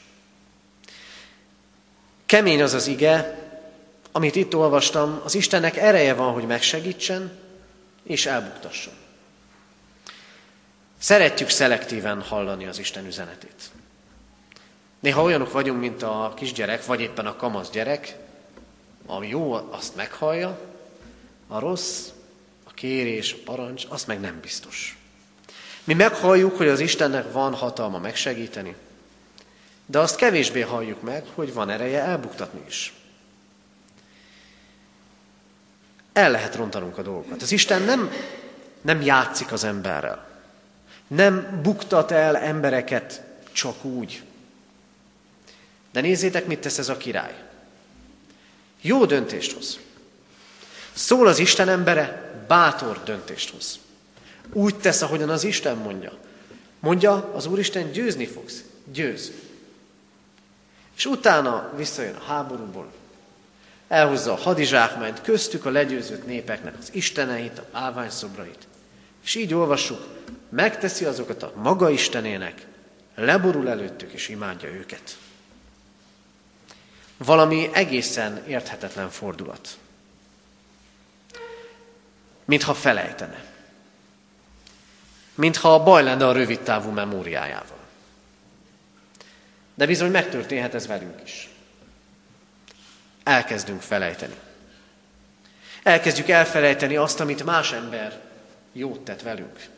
Kemény 2.26 2.62
az 2.62 2.74
az 2.74 2.86
ige, 2.86 3.38
amit 4.12 4.36
itt 4.36 4.54
olvastam, 4.54 5.20
az 5.24 5.34
Istennek 5.34 5.76
ereje 5.76 6.14
van, 6.14 6.32
hogy 6.32 6.46
megsegítsen 6.46 7.38
és 8.02 8.26
elbuktasson. 8.26 8.94
Szeretjük 10.98 11.48
szelektíven 11.48 12.22
hallani 12.22 12.66
az 12.66 12.78
Isten 12.78 13.06
üzenetét. 13.06 13.70
Néha 15.00 15.22
olyanok 15.22 15.52
vagyunk, 15.52 15.80
mint 15.80 16.02
a 16.02 16.32
kisgyerek, 16.36 16.86
vagy 16.86 17.00
éppen 17.00 17.26
a 17.26 17.36
kamasz 17.36 17.70
gyerek, 17.70 18.16
ami 19.06 19.28
jó, 19.28 19.52
azt 19.52 19.96
meghallja, 19.96 20.58
a 21.46 21.58
rossz, 21.58 22.08
a 22.64 22.70
kérés, 22.74 23.32
a 23.32 23.36
parancs, 23.44 23.84
azt 23.88 24.06
meg 24.06 24.20
nem 24.20 24.40
biztos. 24.40 24.98
Mi 25.84 25.94
meghalljuk, 25.94 26.56
hogy 26.56 26.68
az 26.68 26.80
Istennek 26.80 27.32
van 27.32 27.54
hatalma 27.54 27.98
megsegíteni, 27.98 28.76
de 29.86 29.98
azt 29.98 30.16
kevésbé 30.16 30.60
halljuk 30.60 31.02
meg, 31.02 31.24
hogy 31.34 31.52
van 31.54 31.70
ereje 31.70 32.00
elbuktatni 32.00 32.60
is. 32.66 32.92
El 36.12 36.30
lehet 36.30 36.54
rontanunk 36.54 36.98
a 36.98 37.02
dolgokat. 37.02 37.42
Az 37.42 37.52
Isten 37.52 37.82
nem, 37.82 38.12
nem 38.80 39.02
játszik 39.02 39.52
az 39.52 39.64
emberrel. 39.64 40.27
Nem 41.08 41.60
buktat 41.62 42.10
el 42.10 42.36
embereket 42.36 43.22
csak 43.52 43.84
úgy. 43.84 44.22
De 45.92 46.00
nézzétek, 46.00 46.46
mit 46.46 46.60
tesz 46.60 46.78
ez 46.78 46.88
a 46.88 46.96
király. 46.96 47.34
Jó 48.80 49.04
döntést 49.04 49.52
hoz. 49.52 49.78
Szól 50.92 51.26
az 51.26 51.38
Isten 51.38 51.68
embere, 51.68 52.32
bátor 52.46 53.02
döntést 53.04 53.50
hoz. 53.50 53.78
Úgy 54.52 54.76
tesz, 54.76 55.02
ahogyan 55.02 55.28
az 55.28 55.44
Isten 55.44 55.76
mondja. 55.76 56.12
Mondja, 56.80 57.32
az 57.34 57.46
Úristen 57.46 57.90
győzni 57.90 58.26
fogsz. 58.26 58.64
Győz. 58.92 59.32
És 60.96 61.06
utána 61.06 61.72
visszajön 61.76 62.14
a 62.14 62.24
háborúból, 62.24 62.92
elhozza 63.88 64.32
a 64.32 64.36
hadizsákmányt, 64.36 65.20
köztük 65.20 65.64
a 65.64 65.70
legyőzött 65.70 66.26
népeknek 66.26 66.74
az 66.78 66.88
isteneit, 66.92 67.58
a 67.58 67.66
bálványszobrait. 67.72 68.66
És 69.24 69.34
így 69.34 69.54
olvassuk, 69.54 70.06
megteszi 70.48 71.04
azokat 71.04 71.42
a 71.42 71.52
maga 71.56 71.90
istenének, 71.90 72.66
leborul 73.14 73.68
előttük 73.68 74.12
és 74.12 74.28
imádja 74.28 74.68
őket. 74.68 75.18
Valami 77.16 77.70
egészen 77.72 78.44
érthetetlen 78.46 79.10
fordulat. 79.10 79.78
Mintha 82.44 82.74
felejtene. 82.74 83.44
Mintha 85.34 85.82
baj 85.82 86.02
lenne 86.02 86.26
a 86.26 86.32
rövid 86.32 86.60
távú 86.60 86.90
memóriájával. 86.90 87.78
De 89.74 89.86
bizony 89.86 90.10
megtörténhet 90.10 90.74
ez 90.74 90.86
velünk 90.86 91.20
is. 91.24 91.48
Elkezdünk 93.22 93.80
felejteni. 93.80 94.34
Elkezdjük 95.82 96.28
elfelejteni 96.28 96.96
azt, 96.96 97.20
amit 97.20 97.44
más 97.44 97.72
ember 97.72 98.20
jót 98.72 99.00
tett 99.00 99.22
velünk. 99.22 99.68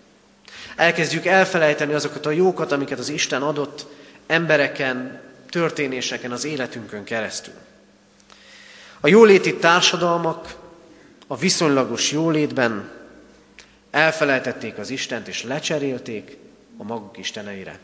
Elkezdjük 0.77 1.27
elfelejteni 1.27 1.93
azokat 1.93 2.27
a 2.27 2.31
jókat, 2.31 2.73
amiket 2.73 2.99
az 2.99 3.09
Isten 3.09 3.43
adott 3.43 3.87
embereken, 4.27 5.21
történéseken, 5.51 6.33
az 6.33 6.45
életünkön 6.45 7.05
keresztül. 7.05 7.55
A 9.01 9.09
jóléti 9.09 9.57
társadalmak 9.57 10.57
a 11.27 11.37
viszonylagos 11.37 12.13
jólétben 12.13 12.91
elfelejtették 13.91 14.79
az 14.79 14.91
Istent, 14.91 15.29
és 15.29 15.43
lecserélték 15.43 16.37
a 16.77 16.83
maguk 16.83 17.19
isteneire. 17.19 17.79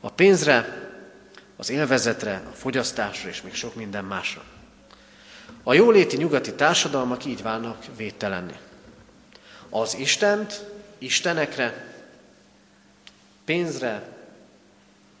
A 0.00 0.10
pénzre, 0.10 0.88
az 1.56 1.70
élvezetre, 1.70 2.42
a 2.52 2.54
fogyasztásra 2.54 3.28
és 3.28 3.42
még 3.42 3.54
sok 3.54 3.74
minden 3.74 4.04
másra. 4.04 4.42
A 5.62 5.74
jóléti 5.74 6.16
nyugati 6.16 6.52
társadalmak 6.52 7.24
így 7.24 7.42
válnak 7.42 7.84
védtelenni. 7.96 8.56
Az 9.70 9.96
Istent, 9.98 10.64
Istenekre, 10.98 11.94
pénzre, 13.44 14.08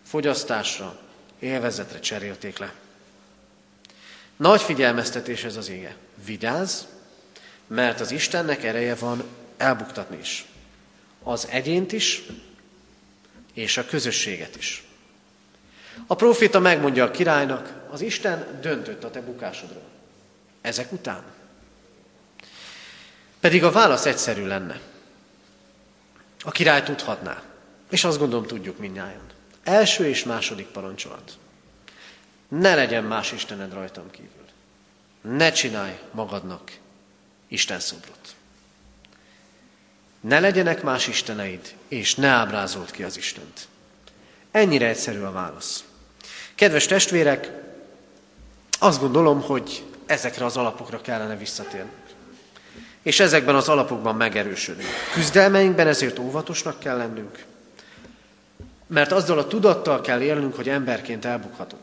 fogyasztásra, 0.06 0.98
élvezetre 1.38 2.00
cserélték 2.00 2.58
le. 2.58 2.72
Nagy 4.36 4.62
figyelmeztetés 4.62 5.44
ez 5.44 5.56
az 5.56 5.68
ége. 5.68 5.96
Vigyázz, 6.24 6.82
mert 7.66 8.00
az 8.00 8.10
Istennek 8.10 8.64
ereje 8.64 8.94
van 8.94 9.24
elbuktatni 9.56 10.18
is. 10.18 10.46
Az 11.22 11.46
egyént 11.50 11.92
is, 11.92 12.22
és 13.54 13.76
a 13.76 13.84
közösséget 13.84 14.56
is. 14.56 14.82
A 16.06 16.14
proféta 16.14 16.58
megmondja 16.58 17.04
a 17.04 17.10
királynak, 17.10 17.72
az 17.90 18.00
Isten 18.00 18.58
döntött 18.60 19.04
a 19.04 19.10
te 19.10 19.20
bukásodról. 19.20 19.88
Ezek 20.60 20.92
után. 20.92 21.22
Pedig 23.40 23.64
a 23.64 23.70
válasz 23.70 24.06
egyszerű 24.06 24.46
lenne. 24.46 24.80
A 26.40 26.50
király 26.50 26.82
tudhatná, 26.82 27.42
és 27.90 28.04
azt 28.04 28.18
gondolom 28.18 28.46
tudjuk 28.46 28.78
mindnyájan. 28.78 29.26
Első 29.62 30.06
és 30.06 30.24
második 30.24 30.66
parancsolat. 30.66 31.38
Ne 32.48 32.74
legyen 32.74 33.04
más 33.04 33.32
Istened 33.32 33.72
rajtam 33.72 34.10
kívül. 34.10 34.46
Ne 35.20 35.52
csinálj 35.52 35.98
magadnak 36.10 36.72
Isten 37.48 37.80
szobrot. 37.80 38.36
Ne 40.20 40.40
legyenek 40.40 40.82
más 40.82 41.06
isteneid, 41.06 41.74
és 41.88 42.14
ne 42.14 42.28
ábrázolt 42.28 42.90
ki 42.90 43.02
az 43.02 43.16
Istent. 43.16 43.68
Ennyire 44.50 44.86
egyszerű 44.86 45.20
a 45.20 45.32
válasz. 45.32 45.84
Kedves 46.54 46.86
testvérek, 46.86 47.50
azt 48.78 49.00
gondolom, 49.00 49.40
hogy 49.42 49.84
ezekre 50.06 50.44
az 50.44 50.56
alapokra 50.56 51.00
kellene 51.00 51.36
visszatérni. 51.36 51.90
És 53.02 53.20
ezekben 53.20 53.54
az 53.54 53.68
alapokban 53.68 54.16
megerősödünk. 54.16 54.88
Küzdelmeinkben 55.12 55.86
ezért 55.86 56.18
óvatosnak 56.18 56.78
kell 56.78 56.96
lennünk, 56.96 57.44
mert 58.86 59.12
azzal 59.12 59.38
a 59.38 59.46
tudattal 59.46 60.00
kell 60.00 60.20
élnünk, 60.20 60.54
hogy 60.54 60.68
emberként 60.68 61.24
elbukhatunk. 61.24 61.82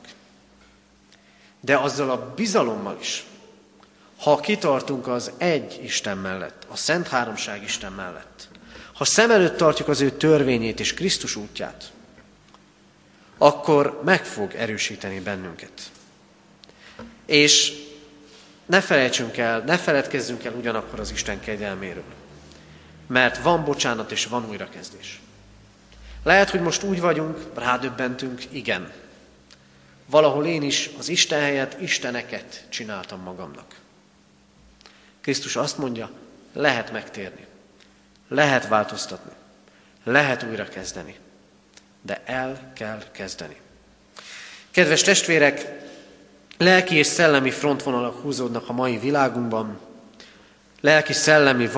De 1.59 1.77
azzal 1.77 2.09
a 2.09 2.33
bizalommal 2.35 2.97
is, 2.99 3.25
ha 4.19 4.39
kitartunk 4.39 5.07
az 5.07 5.31
egy 5.37 5.79
Isten 5.83 6.17
mellett, 6.17 6.65
a 6.67 6.75
Szent 6.75 7.07
Háromság 7.07 7.63
Isten 7.63 7.91
mellett, 7.91 8.47
ha 8.93 9.05
szem 9.05 9.31
előtt 9.31 9.57
tartjuk 9.57 9.87
az 9.87 10.01
ő 10.01 10.11
törvényét 10.11 10.79
és 10.79 10.93
Krisztus 10.93 11.35
útját, 11.35 11.91
akkor 13.37 14.01
meg 14.03 14.25
fog 14.25 14.53
erősíteni 14.53 15.19
bennünket. 15.19 15.71
És 17.25 17.73
ne 18.65 18.81
felejtsünk 18.81 19.37
el, 19.37 19.59
ne 19.59 19.77
feledkezzünk 19.77 20.43
el 20.43 20.53
ugyanakkor 20.53 20.99
az 20.99 21.11
Isten 21.11 21.39
kegyelméről. 21.39 22.03
Mert 23.07 23.37
van 23.37 23.63
bocsánat 23.63 24.11
és 24.11 24.25
van 24.25 24.49
újrakezdés. 24.49 25.19
Lehet, 26.23 26.49
hogy 26.49 26.61
most 26.61 26.83
úgy 26.83 26.99
vagyunk, 27.01 27.37
rádöbbentünk, 27.53 28.41
igen. 28.49 28.91
Valahol 30.05 30.45
én 30.45 30.61
is 30.61 30.89
az 30.97 31.09
Isten 31.09 31.41
helyett 31.41 31.81
Isteneket 31.81 32.65
csináltam 32.69 33.21
magamnak. 33.21 33.75
Krisztus 35.21 35.55
azt 35.55 35.77
mondja, 35.77 36.09
lehet 36.53 36.91
megtérni, 36.91 37.45
lehet 38.27 38.67
változtatni, 38.67 39.31
lehet 40.03 40.43
újra 40.43 40.63
kezdeni, 40.63 41.15
de 42.01 42.21
el 42.25 42.71
kell 42.73 43.03
kezdeni. 43.11 43.55
Kedves 44.71 45.01
testvérek, 45.01 45.84
lelki 46.57 46.95
és 46.95 47.07
szellemi 47.07 47.51
frontvonalak 47.51 48.21
húzódnak 48.21 48.69
a 48.69 48.73
mai 48.73 48.97
világunkban, 48.97 49.79
lelki, 50.81 51.13
szellemi, 51.13 51.69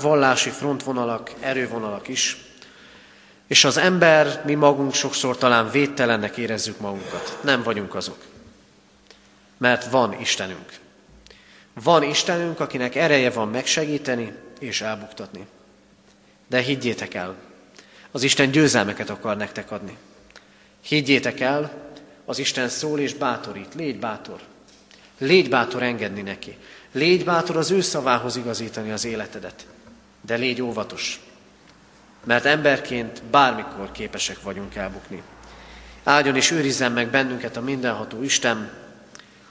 vallási 0.00 0.50
frontvonalak, 0.50 1.32
erővonalak 1.40 2.08
is, 2.08 2.36
és 3.46 3.64
az 3.64 3.76
ember, 3.76 4.42
mi 4.44 4.54
magunk 4.54 4.94
sokszor 4.94 5.38
talán 5.38 5.70
védtelennek 5.70 6.36
érezzük 6.36 6.80
magunkat. 6.80 7.38
Nem 7.42 7.62
vagyunk 7.62 7.94
azok. 7.94 8.18
Mert 9.56 9.90
van 9.90 10.20
Istenünk. 10.20 10.72
Van 11.82 12.02
Istenünk, 12.02 12.60
akinek 12.60 12.94
ereje 12.94 13.30
van 13.30 13.48
megsegíteni 13.48 14.32
és 14.58 14.80
elbuktatni. 14.80 15.46
De 16.46 16.60
higgyétek 16.60 17.14
el, 17.14 17.34
az 18.10 18.22
Isten 18.22 18.50
győzelmeket 18.50 19.10
akar 19.10 19.36
nektek 19.36 19.70
adni. 19.70 19.96
Higgyétek 20.80 21.40
el, 21.40 21.85
az 22.26 22.38
Isten 22.38 22.68
szól 22.68 23.00
és 23.00 23.14
bátorít. 23.14 23.74
Légy 23.74 23.98
bátor. 23.98 24.40
Légy 25.18 25.48
bátor 25.48 25.82
engedni 25.82 26.22
neki. 26.22 26.56
Légy 26.92 27.24
bátor 27.24 27.56
az 27.56 27.70
ő 27.70 27.80
szavához 27.80 28.36
igazítani 28.36 28.90
az 28.90 29.04
életedet. 29.04 29.66
De 30.20 30.34
légy 30.34 30.62
óvatos, 30.62 31.20
mert 32.24 32.44
emberként 32.44 33.22
bármikor 33.22 33.92
képesek 33.92 34.42
vagyunk 34.42 34.74
elbukni. 34.74 35.22
Áldjon 36.04 36.36
és 36.36 36.50
őrizzen 36.50 36.92
meg 36.92 37.08
bennünket 37.08 37.56
a 37.56 37.60
mindenható 37.60 38.22
Isten, 38.22 38.70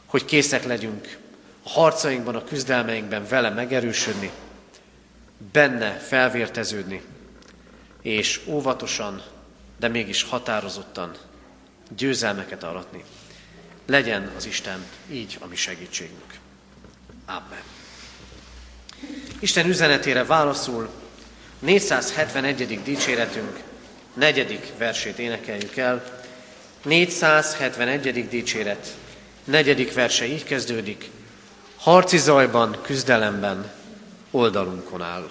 hogy 0.06 0.26
készek 0.26 0.66
legyünk 0.66 1.18
a 1.64 1.70
harcainkban, 1.70 2.36
a 2.36 2.44
küzdelmeinkben 2.44 3.28
vele 3.30 3.50
megerősödni, 3.50 4.32
benne 5.52 5.92
felvérteződni, 5.92 7.02
és 8.02 8.42
óvatosan, 8.48 9.22
de 9.78 9.88
mégis 9.88 10.24
határozottan 10.24 11.12
győzelmeket 11.96 12.64
aratni. 12.64 13.04
Legyen 13.86 14.32
az 14.38 14.46
Isten 14.46 14.86
így 15.12 15.38
a 15.40 15.46
mi 15.46 15.56
segítségünk. 15.56 16.34
Amen. 17.26 17.64
Isten 19.40 19.68
üzenetére 19.68 20.26
válaszul 20.26 20.90
471. 21.60 22.82
dicséretünk 22.84 23.60
negyedik 24.14 24.72
versét 24.78 25.20
énekeljük 25.20 25.78
el. 25.78 26.24
471. 26.84 28.28
dicséret 28.28 28.96
negyedik 29.44 29.94
verse 29.94 30.26
így 30.26 30.44
kezdődik. 30.44 31.10
Harci 31.78 32.18
zajban, 32.18 32.78
küzdelemben 32.82 33.72
oldalunkon 34.32 35.02
áll. 35.02 35.30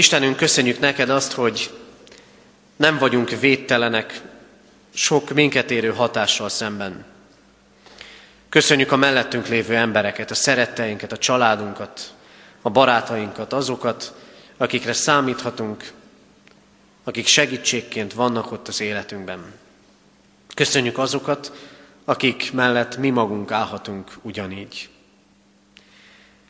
Istenünk, 0.00 0.36
köszönjük 0.36 0.78
neked 0.78 1.10
azt, 1.10 1.32
hogy 1.32 1.70
nem 2.76 2.98
vagyunk 2.98 3.30
védtelenek 3.30 4.20
sok 4.94 5.30
minket 5.30 5.70
érő 5.70 5.90
hatással 5.92 6.48
szemben. 6.48 7.04
Köszönjük 8.48 8.92
a 8.92 8.96
mellettünk 8.96 9.48
lévő 9.48 9.76
embereket, 9.76 10.30
a 10.30 10.34
szeretteinket, 10.34 11.12
a 11.12 11.18
családunkat, 11.18 12.14
a 12.62 12.70
barátainkat, 12.70 13.52
azokat, 13.52 14.14
akikre 14.56 14.92
számíthatunk, 14.92 15.92
akik 17.04 17.26
segítségként 17.26 18.12
vannak 18.12 18.52
ott 18.52 18.68
az 18.68 18.80
életünkben. 18.80 19.52
Köszönjük 20.54 20.98
azokat, 20.98 21.52
akik 22.04 22.52
mellett 22.52 22.96
mi 22.96 23.10
magunk 23.10 23.50
állhatunk 23.50 24.12
ugyanígy. 24.22 24.89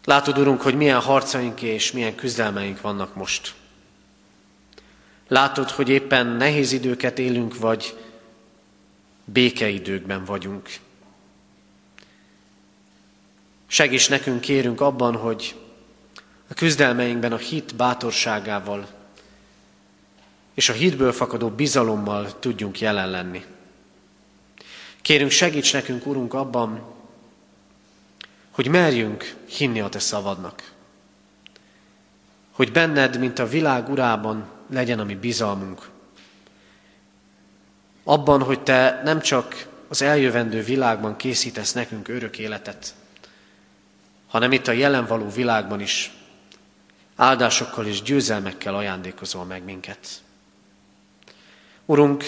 Látod, 0.05 0.39
Urunk, 0.39 0.61
hogy 0.61 0.75
milyen 0.75 1.01
harcaink 1.01 1.63
és 1.63 1.93
milyen 1.93 2.15
küzdelmeink 2.15 2.81
vannak 2.81 3.15
most. 3.15 3.55
Látod, 5.29 5.71
hogy 5.71 5.89
éppen 5.89 6.27
nehéz 6.27 6.73
időket 6.73 7.19
élünk, 7.19 7.59
vagy 7.59 7.97
békeidőkben 9.25 10.25
vagyunk. 10.25 10.69
Segíts 13.67 14.11
nekünk, 14.11 14.41
kérünk 14.41 14.81
abban, 14.81 15.17
hogy 15.17 15.55
a 16.49 16.55
küzdelmeinkben 16.55 17.33
a 17.33 17.37
hit 17.37 17.75
bátorságával 17.77 18.89
és 20.55 20.69
a 20.69 20.73
hitből 20.73 21.13
fakadó 21.13 21.49
bizalommal 21.49 22.39
tudjunk 22.39 22.81
jelen 22.81 23.11
lenni. 23.11 23.45
Kérünk, 25.03 25.31
segíts 25.31 25.73
nekünk, 25.73 26.07
Urunk, 26.07 26.35
abban, 26.35 26.95
hogy 28.61 28.69
merjünk 28.69 29.37
hinni 29.49 29.81
a 29.81 29.89
Te 29.89 29.99
szavadnak. 29.99 30.73
Hogy 32.51 32.73
benned, 32.73 33.19
mint 33.19 33.39
a 33.39 33.47
világ 33.47 33.89
urában 33.89 34.49
legyen 34.71 34.99
a 34.99 35.05
mi 35.05 35.15
bizalmunk. 35.15 35.89
Abban, 38.05 38.43
hogy 38.43 38.61
Te 38.61 39.01
nem 39.05 39.21
csak 39.21 39.67
az 39.89 40.03
eljövendő 40.03 40.63
világban 40.63 41.17
készítesz 41.17 41.73
nekünk 41.73 42.09
örök 42.09 42.39
életet, 42.39 42.95
hanem 44.29 44.53
itt 44.53 44.67
a 44.67 44.73
jelen 44.73 45.07
való 45.07 45.29
világban 45.29 45.81
is 45.81 46.13
áldásokkal 47.17 47.87
és 47.87 48.03
győzelmekkel 48.03 48.75
ajándékozol 48.75 49.45
meg 49.45 49.65
minket. 49.65 50.23
Urunk, 51.85 52.25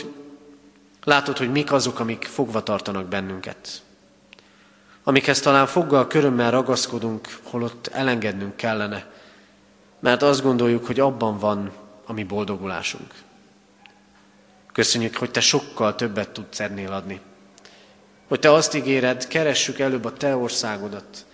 látod, 1.05 1.39
hogy 1.39 1.51
mik 1.51 1.73
azok, 1.73 1.99
amik 1.99 2.25
fogva 2.25 2.63
tartanak 2.63 3.07
bennünket 3.07 3.83
amikhez 5.05 5.41
talán 5.41 5.67
foggal, 5.67 6.07
körömmel 6.07 6.51
ragaszkodunk, 6.51 7.29
holott 7.43 7.87
elengednünk 7.87 8.57
kellene, 8.57 9.11
mert 10.01 10.23
azt 10.23 10.43
gondoljuk, 10.43 10.87
hogy 10.87 11.01
abban 11.01 11.39
van 11.39 11.73
a 12.07 12.13
mi 12.13 12.25
boldogulásunk. 12.25 13.15
Köszönjük, 14.73 15.17
hogy 15.17 15.31
Te 15.31 15.41
sokkal 15.41 15.95
többet 15.95 16.31
tudsz 16.31 16.61
ennél 16.61 16.93
adni. 16.93 17.21
Hogy 18.29 18.41
Te 18.41 18.53
azt 18.53 18.75
ígéred, 18.75 19.27
keressük 19.27 19.79
előbb 19.79 20.05
a 20.05 20.13
Te 20.13 20.37
országodat, 20.37 21.27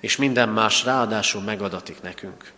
és 0.00 0.16
minden 0.16 0.48
más 0.48 0.84
ráadásul 0.84 1.42
megadatik 1.42 2.02
nekünk. 2.02 2.52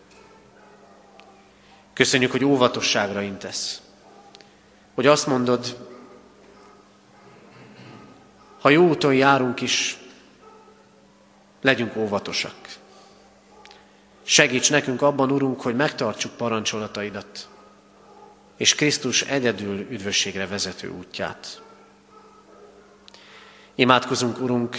Köszönjük, 1.92 2.30
hogy 2.30 2.44
óvatosságra 2.44 3.20
intesz. 3.20 3.82
Hogy 4.94 5.06
azt 5.06 5.26
mondod, 5.26 5.76
ha 8.60 8.68
jó 8.68 8.88
úton 8.88 9.14
járunk 9.14 9.60
is, 9.60 9.98
legyünk 11.68 11.96
óvatosak. 11.96 12.54
Segíts 14.22 14.70
nekünk 14.70 15.02
abban, 15.02 15.30
Urunk, 15.30 15.60
hogy 15.60 15.76
megtartsuk 15.76 16.36
parancsolataidat, 16.36 17.48
és 18.56 18.74
Krisztus 18.74 19.22
egyedül 19.22 19.78
üdvösségre 19.90 20.46
vezető 20.46 20.88
útját. 20.88 21.62
Imádkozunk, 23.74 24.40
Urunk, 24.40 24.76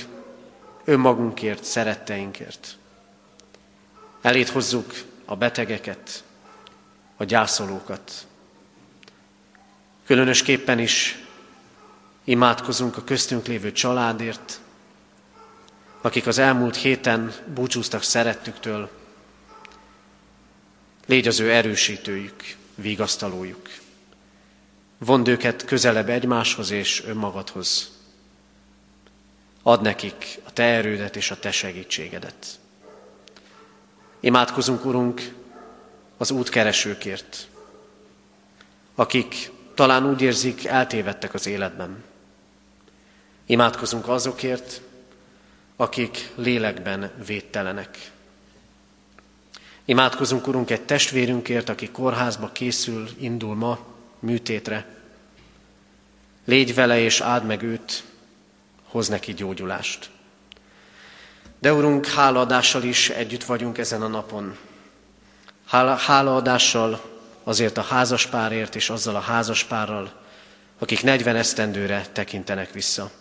önmagunkért, 0.84 1.64
szeretteinkért. 1.64 2.78
Elét 4.22 4.50
hozzuk 4.50 4.94
a 5.26 5.36
betegeket, 5.36 6.24
a 7.18 7.24
gyászolókat. 7.24 8.28
Különösképpen 10.06 10.80
is 10.80 11.24
imádkozunk 12.24 12.98
a 12.98 13.04
köztünk 13.04 13.48
lévő 13.48 13.72
családért, 13.72 14.60
akik 16.02 16.28
az 16.28 16.38
elmúlt 16.38 16.76
héten 16.76 17.34
búcsúztak 17.54 18.04
szerettüktől, 18.04 18.90
légy 21.06 21.28
az 21.28 21.40
ő 21.40 21.52
erősítőjük, 21.52 22.56
vigasztalójuk. 22.76 23.70
Vond 24.98 25.28
őket 25.28 25.66
közelebb 25.66 26.10
egymáshoz 26.10 26.72
és 26.72 27.04
önmagadhoz. 27.06 27.92
Ad 29.64 29.82
nekik 29.82 30.40
a 30.44 30.54
te 30.54 30.64
erődet 30.64 31.16
és 31.16 31.32
a 31.32 31.40
te 31.40 31.52
segítségedet. 31.52 32.60
Imádkozunk, 34.20 34.86
Urunk, 34.86 35.34
az 36.18 36.32
útkeresőkért, 36.32 37.48
akik 38.96 39.52
talán 39.76 40.10
úgy 40.10 40.22
érzik, 40.22 40.66
eltévedtek 40.66 41.34
az 41.34 41.46
életben. 41.46 42.04
Imádkozunk 43.46 44.08
azokért, 44.08 44.82
akik 45.82 46.32
lélekben 46.36 47.12
védtelenek. 47.26 48.12
Imádkozunk, 49.86 50.48
Urunk, 50.48 50.70
egy 50.70 50.82
testvérünkért, 50.82 51.70
aki 51.70 51.90
kórházba 51.90 52.50
készül, 52.52 53.10
indul 53.18 53.56
ma 53.56 53.80
műtétre. 54.20 54.86
Légy 56.46 56.74
vele 56.74 57.00
és 57.00 57.22
áld 57.22 57.46
meg 57.46 57.62
őt, 57.62 58.04
hoz 58.88 59.08
neki 59.08 59.34
gyógyulást. 59.34 60.10
De 61.60 61.74
Urunk, 61.74 62.06
hálaadással 62.06 62.84
is 62.84 63.10
együtt 63.10 63.44
vagyunk 63.44 63.78
ezen 63.78 64.02
a 64.02 64.08
napon. 64.08 64.58
Hálaadással 65.98 67.02
azért 67.44 67.78
a 67.78 67.82
házaspárért 67.82 68.76
és 68.76 68.90
azzal 68.90 69.16
a 69.16 69.20
házaspárral, 69.20 70.22
akik 70.80 71.04
40 71.04 71.36
esztendőre 71.36 72.06
tekintenek 72.12 72.72
vissza. 72.72 73.12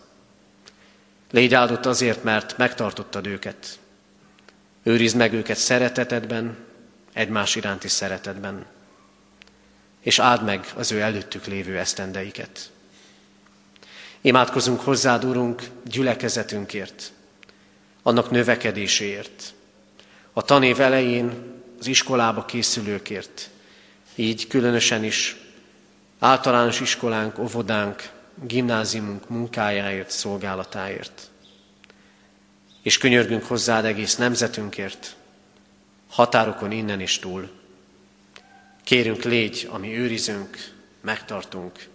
Légy 1.31 1.53
áldott 1.53 1.85
azért, 1.85 2.23
mert 2.23 2.57
megtartottad 2.57 3.27
őket. 3.27 3.79
Őrizd 4.83 5.15
meg 5.15 5.33
őket 5.33 5.57
szeretetedben, 5.57 6.57
egymás 7.13 7.55
iránti 7.55 7.87
szeretetben, 7.87 8.65
és 10.01 10.19
áld 10.19 10.43
meg 10.43 10.67
az 10.75 10.91
ő 10.91 10.99
előttük 10.99 11.45
lévő 11.45 11.77
esztendeiket. 11.77 12.71
Imádkozunk 14.21 14.81
hozzád, 14.81 15.23
Urunk, 15.23 15.63
gyülekezetünkért, 15.83 17.11
annak 18.03 18.31
növekedéséért, 18.31 19.53
a 20.33 20.41
tanév 20.41 20.79
elején 20.79 21.53
az 21.79 21.87
iskolába 21.87 22.45
készülőkért, 22.45 23.49
így 24.15 24.47
különösen 24.47 25.03
is 25.03 25.35
általános 26.19 26.79
iskolánk, 26.79 27.39
óvodánk, 27.39 28.09
gimnáziumunk 28.41 29.29
munkájáért, 29.29 30.09
szolgálatáért. 30.09 31.29
És 32.81 32.97
könyörgünk 32.97 33.43
hozzád 33.43 33.85
egész 33.85 34.15
nemzetünkért, 34.15 35.15
határokon 36.09 36.71
innen 36.71 37.01
is 37.01 37.19
túl. 37.19 37.49
Kérünk, 38.83 39.23
légy, 39.23 39.67
ami 39.71 39.97
őrizünk, 39.97 40.71
megtartunk, 41.01 41.87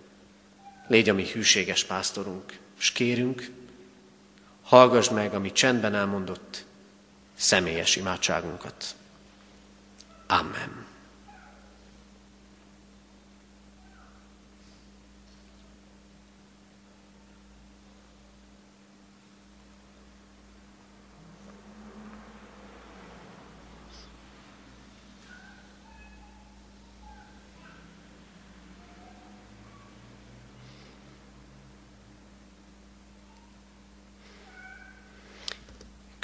légy, 0.86 1.08
ami 1.08 1.26
hűséges 1.32 1.84
pásztorunk, 1.84 2.58
és 2.78 2.92
kérünk, 2.92 3.50
hallgass 4.62 5.08
meg, 5.08 5.34
ami 5.34 5.52
csendben 5.52 5.94
elmondott, 5.94 6.64
személyes 7.34 7.96
imádságunkat. 7.96 8.94
Amen. 10.26 10.83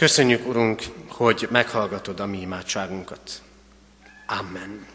Köszönjük, 0.01 0.47
Urunk, 0.47 0.83
hogy 1.09 1.49
meghallgatod 1.51 2.21
a 2.21 2.27
mi 2.27 2.41
imádságunkat. 2.41 3.21
Amen. 4.27 4.87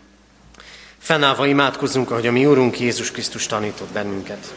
Fennállva 0.97 1.45
imádkozunk, 1.45 2.11
ahogy 2.11 2.27
a 2.27 2.31
mi 2.31 2.45
Urunk 2.45 2.79
Jézus 2.79 3.11
Krisztus 3.11 3.45
tanított 3.45 3.91
bennünket. 3.91 4.53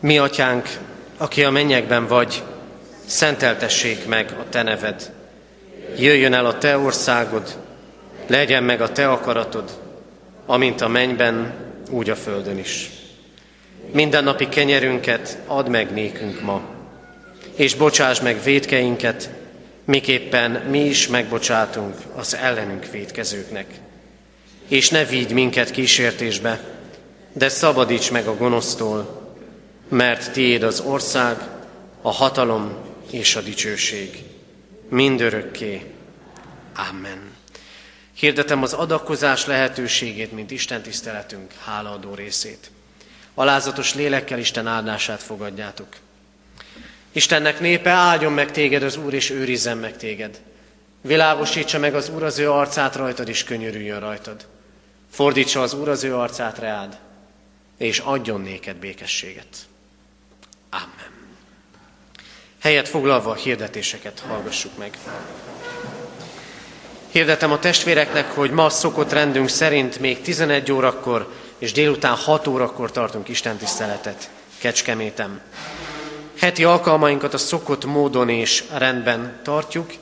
Mi, 0.00 0.18
Atyánk, 0.18 0.68
aki 1.16 1.44
a 1.44 1.50
mennyekben 1.50 2.06
vagy, 2.06 2.42
szenteltessék 3.06 4.06
meg 4.06 4.36
a 4.40 4.48
Te 4.48 4.62
neved. 4.62 5.12
Jöjjön 5.96 6.32
el 6.32 6.46
a 6.46 6.58
Te 6.58 6.78
országod, 6.78 7.56
legyen 8.26 8.62
meg 8.62 8.80
a 8.80 8.92
Te 8.92 9.10
akaratod, 9.10 9.80
amint 10.46 10.80
a 10.80 10.88
mennyben, 10.88 11.54
úgy 11.90 12.10
a 12.10 12.16
földön 12.16 12.58
is. 12.58 12.97
Mindennapi 13.92 14.48
kenyerünket 14.48 15.38
add 15.46 15.70
meg 15.70 15.92
nékünk 15.92 16.40
ma, 16.40 16.62
és 17.54 17.74
bocsáss 17.74 18.20
meg 18.20 18.42
védkeinket, 18.42 19.30
miképpen 19.84 20.50
mi 20.50 20.84
is 20.84 21.08
megbocsátunk 21.08 21.94
az 22.14 22.34
ellenünk 22.34 22.90
védkezőknek. 22.90 23.66
És 24.68 24.90
ne 24.90 25.04
vigy 25.04 25.32
minket 25.32 25.70
kísértésbe, 25.70 26.60
de 27.32 27.48
szabadíts 27.48 28.10
meg 28.10 28.26
a 28.26 28.36
gonosztól, 28.36 29.26
mert 29.88 30.32
tiéd 30.32 30.62
az 30.62 30.80
ország, 30.80 31.36
a 32.02 32.10
hatalom 32.10 32.72
és 33.10 33.36
a 33.36 33.40
dicsőség. 33.40 34.22
Mindörökké. 34.88 35.82
Amen. 36.90 37.32
Hirdetem 38.14 38.62
az 38.62 38.72
adakozás 38.72 39.46
lehetőségét, 39.46 40.32
mint 40.32 40.50
Isten 40.50 40.82
tiszteletünk 40.82 41.52
hálaadó 41.64 42.14
részét 42.14 42.70
alázatos 43.38 43.94
lélekkel 43.94 44.38
Isten 44.38 44.66
áldását 44.66 45.22
fogadjátok. 45.22 45.86
Istennek 47.12 47.60
népe, 47.60 47.90
áldjon 47.90 48.32
meg 48.32 48.50
téged 48.50 48.82
az 48.82 48.96
Úr, 48.96 49.14
és 49.14 49.30
őrizzen 49.30 49.78
meg 49.78 49.96
téged. 49.96 50.40
Világosítsa 51.00 51.78
meg 51.78 51.94
az 51.94 52.08
Úr 52.08 52.22
az 52.22 52.38
ő 52.38 52.50
arcát 52.50 52.96
rajtad, 52.96 53.28
és 53.28 53.44
könyörüljön 53.44 54.00
rajtad. 54.00 54.46
Fordítsa 55.10 55.62
az 55.62 55.74
Úr 55.74 55.88
az 55.88 56.04
ő 56.04 56.16
arcát 56.16 56.58
reád, 56.58 56.98
és 57.76 57.98
adjon 57.98 58.40
néked 58.40 58.76
békességet. 58.76 59.56
Amen. 60.70 61.10
Helyet 62.60 62.88
foglalva 62.88 63.30
a 63.30 63.34
hirdetéseket 63.34 64.22
hallgassuk 64.28 64.78
meg. 64.78 64.98
Hirdetem 67.10 67.52
a 67.52 67.58
testvéreknek, 67.58 68.30
hogy 68.30 68.50
ma 68.50 68.68
szokott 68.68 69.12
rendünk 69.12 69.48
szerint 69.48 69.98
még 69.98 70.20
11 70.20 70.72
órakor 70.72 71.37
és 71.58 71.72
délután 71.72 72.14
6 72.14 72.46
órakor 72.46 72.90
tartunk 72.90 73.28
Isten 73.28 73.56
tiszteletet 73.56 74.30
Kecskemétem. 74.58 75.40
Heti 76.38 76.64
alkalmainkat 76.64 77.34
a 77.34 77.38
szokott 77.38 77.84
módon 77.84 78.28
és 78.28 78.64
rendben 78.76 79.40
tartjuk, 79.42 79.92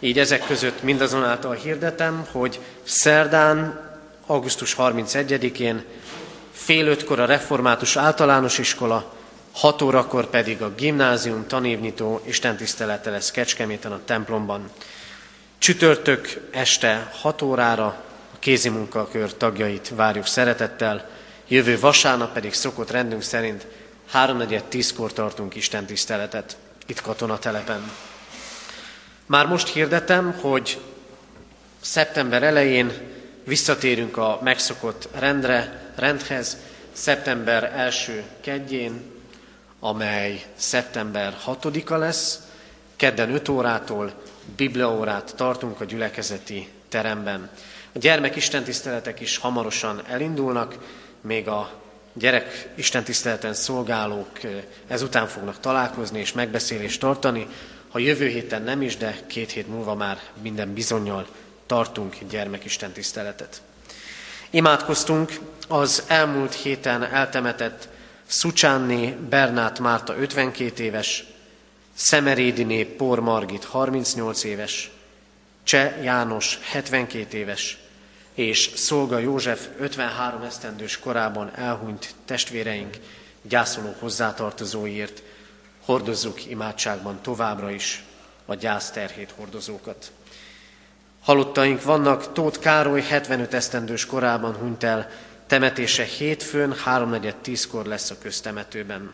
így 0.00 0.18
ezek 0.18 0.46
között 0.46 0.82
mindazonáltal 0.82 1.54
hirdetem, 1.54 2.26
hogy 2.30 2.60
szerdán, 2.82 3.80
augusztus 4.26 4.76
31-én 4.78 5.84
fél 6.52 6.86
ötkor 6.86 7.20
a 7.20 7.24
református 7.24 7.96
általános 7.96 8.58
iskola, 8.58 9.12
6 9.52 9.82
órakor 9.82 10.26
pedig 10.26 10.62
a 10.62 10.74
gimnázium 10.74 11.46
tanévnyitó 11.46 12.20
istentisztelete 12.24 13.10
lesz 13.10 13.30
Kecskeméten 13.30 13.92
a 13.92 14.00
templomban. 14.04 14.70
Csütörtök 15.58 16.48
este 16.50 17.10
6 17.20 17.42
órára 17.42 18.02
kézi 18.42 18.68
munkakör 18.68 19.36
tagjait 19.36 19.88
várjuk 19.94 20.26
szeretettel, 20.26 21.10
jövő 21.48 21.80
vasárnap 21.80 22.32
pedig 22.32 22.54
szokott 22.54 22.90
rendünk 22.90 23.22
szerint 23.22 23.66
3.4.10-kor 24.14 25.12
tartunk 25.12 25.54
Isten 25.54 25.86
tiszteletet 25.86 26.56
itt 26.86 27.00
katonatelepen. 27.00 27.90
Már 29.26 29.46
most 29.46 29.68
hirdetem, 29.68 30.38
hogy 30.40 30.80
szeptember 31.80 32.42
elején 32.42 32.92
visszatérünk 33.44 34.16
a 34.16 34.40
megszokott 34.42 35.08
rendre, 35.18 35.92
rendhez, 35.96 36.56
szeptember 36.92 37.64
első 37.76 38.24
kedjén, 38.40 39.02
amely 39.80 40.44
szeptember 40.56 41.36
6-a 41.46 41.96
lesz, 41.96 42.40
kedden 42.96 43.34
5 43.34 43.48
órától 43.48 44.12
bibliaórát 44.56 45.32
tartunk 45.36 45.80
a 45.80 45.84
gyülekezeti 45.84 46.68
teremben. 46.88 47.50
A 47.94 47.98
gyermek 47.98 48.36
istentiszteletek 48.36 49.20
is 49.20 49.36
hamarosan 49.36 50.02
elindulnak, 50.08 50.76
még 51.20 51.48
a 51.48 51.70
gyerek 52.12 52.68
istentiszteleten 52.74 53.54
szolgálók 53.54 54.30
ezután 54.86 55.26
fognak 55.26 55.60
találkozni 55.60 56.18
és 56.18 56.32
megbeszélést 56.32 57.00
tartani. 57.00 57.46
Ha 57.88 57.98
jövő 57.98 58.28
héten 58.28 58.62
nem 58.62 58.82
is, 58.82 58.96
de 58.96 59.18
két 59.26 59.50
hét 59.50 59.68
múlva 59.68 59.94
már 59.94 60.18
minden 60.42 60.74
bizonyal 60.74 61.26
tartunk 61.66 62.16
gyermekistentiszteletet. 62.30 63.62
Imádkoztunk 64.50 65.40
az 65.68 66.02
elmúlt 66.06 66.54
héten 66.54 67.02
eltemetett 67.02 67.88
Szucsánné 68.26 69.16
Bernát 69.28 69.78
Márta 69.78 70.16
52 70.16 70.82
éves, 70.82 71.24
Szemerédiné 71.94 72.84
Por 72.84 73.20
Margit 73.20 73.64
38 73.64 74.44
éves, 74.44 74.90
Cseh 75.62 76.02
János 76.02 76.58
72 76.62 77.36
éves, 77.36 77.78
és 78.34 78.70
Szolga 78.74 79.18
József 79.18 79.68
53 79.78 80.42
esztendős 80.42 80.98
korában 80.98 81.50
elhunyt 81.54 82.14
testvéreink 82.24 82.96
gyászoló 83.42 83.94
hozzátartozóiért 83.98 85.22
hordozzuk 85.84 86.46
imádságban 86.46 87.20
továbbra 87.22 87.70
is 87.70 88.04
a 88.46 88.54
gyász 88.54 88.90
terhét 88.90 89.34
hordozókat. 89.36 90.12
Halottaink 91.22 91.82
vannak, 91.82 92.32
Tóth 92.32 92.58
Károly 92.58 93.02
75 93.02 93.54
esztendős 93.54 94.06
korában 94.06 94.54
hunyt 94.54 94.82
el, 94.82 95.10
temetése 95.46 96.04
hétfőn, 96.04 96.74
3.4.10-kor 96.84 97.86
lesz 97.86 98.10
a 98.10 98.18
köztemetőben. 98.18 99.12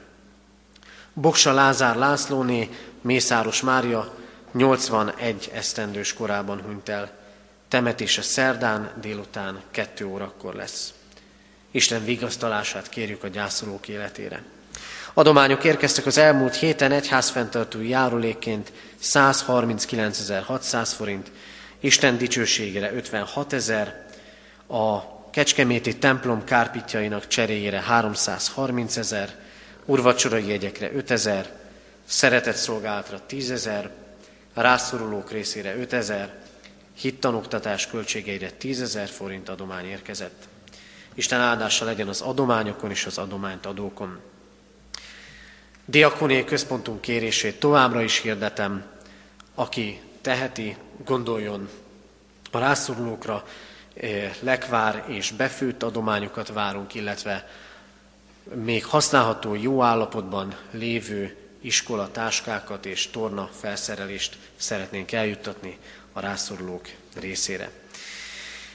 Boksa 1.12 1.52
Lázár 1.52 1.96
Lászlóné, 1.96 2.70
Mészáros 3.00 3.60
Mária 3.60 4.14
81 4.52 5.50
esztendős 5.54 6.14
korában 6.14 6.60
hunyt 6.62 6.88
el. 6.88 7.17
Temetése 7.68 8.22
szerdán 8.22 8.90
délután 9.00 9.62
2 9.70 10.06
órakor 10.06 10.54
lesz. 10.54 10.92
Isten 11.70 12.04
vigasztalását 12.04 12.88
kérjük 12.88 13.24
a 13.24 13.28
gyászolók 13.28 13.88
életére. 13.88 14.42
Adományok 15.14 15.64
érkeztek 15.64 16.06
az 16.06 16.18
elmúlt 16.18 16.54
héten 16.54 16.92
egyházfenntartói 16.92 17.88
járulékként 17.88 18.72
139.600 19.02 20.90
forint, 20.96 21.30
Isten 21.80 22.18
dicsőségére 22.18 22.92
56 22.92 23.52
ezer, 23.52 24.06
a 24.66 25.16
Kecskeméti 25.30 25.98
templom 25.98 26.44
kárpitjainak 26.44 27.26
cseréjére 27.26 27.80
330 27.80 28.96
ezer, 28.96 29.34
urvacsorai 29.84 30.48
jegyekre 30.48 30.92
5 30.92 31.10
ezer, 31.10 31.50
szeretett 32.06 32.56
szolgálatra 32.56 33.20
10 33.26 33.50
ezer, 33.50 33.90
rászorulók 34.54 35.30
részére 35.30 35.76
5 35.76 35.92
ezer, 35.92 36.34
hittanoktatás 37.00 37.86
költségeire 37.86 38.50
10 38.50 38.80
ezer 38.82 39.08
forint 39.08 39.48
adomány 39.48 39.86
érkezett. 39.86 40.48
Isten 41.14 41.40
áldása 41.40 41.84
legyen 41.84 42.08
az 42.08 42.20
adományokon 42.20 42.90
és 42.90 43.06
az 43.06 43.18
adományt 43.18 43.66
adókon. 43.66 44.20
Diakoné 45.84 46.44
központunk 46.44 47.00
kérését 47.00 47.58
továbbra 47.58 48.02
is 48.02 48.20
hirdetem, 48.20 48.84
aki 49.54 50.00
teheti, 50.20 50.76
gondoljon 51.04 51.68
a 52.50 52.58
rászorulókra, 52.58 53.44
eh, 53.94 54.34
lekvár 54.40 55.04
és 55.06 55.30
befőtt 55.30 55.82
adományokat 55.82 56.48
várunk, 56.48 56.94
illetve 56.94 57.48
még 58.54 58.84
használható, 58.84 59.54
jó 59.54 59.82
állapotban 59.82 60.56
lévő 60.70 61.36
iskola 61.60 62.10
táskákat 62.10 62.86
és 62.86 63.06
torna 63.06 63.50
felszerelést 63.60 64.38
szeretnénk 64.56 65.12
eljuttatni 65.12 65.78
a 66.18 66.20
rászorulók 66.20 66.88
részére. 67.20 67.70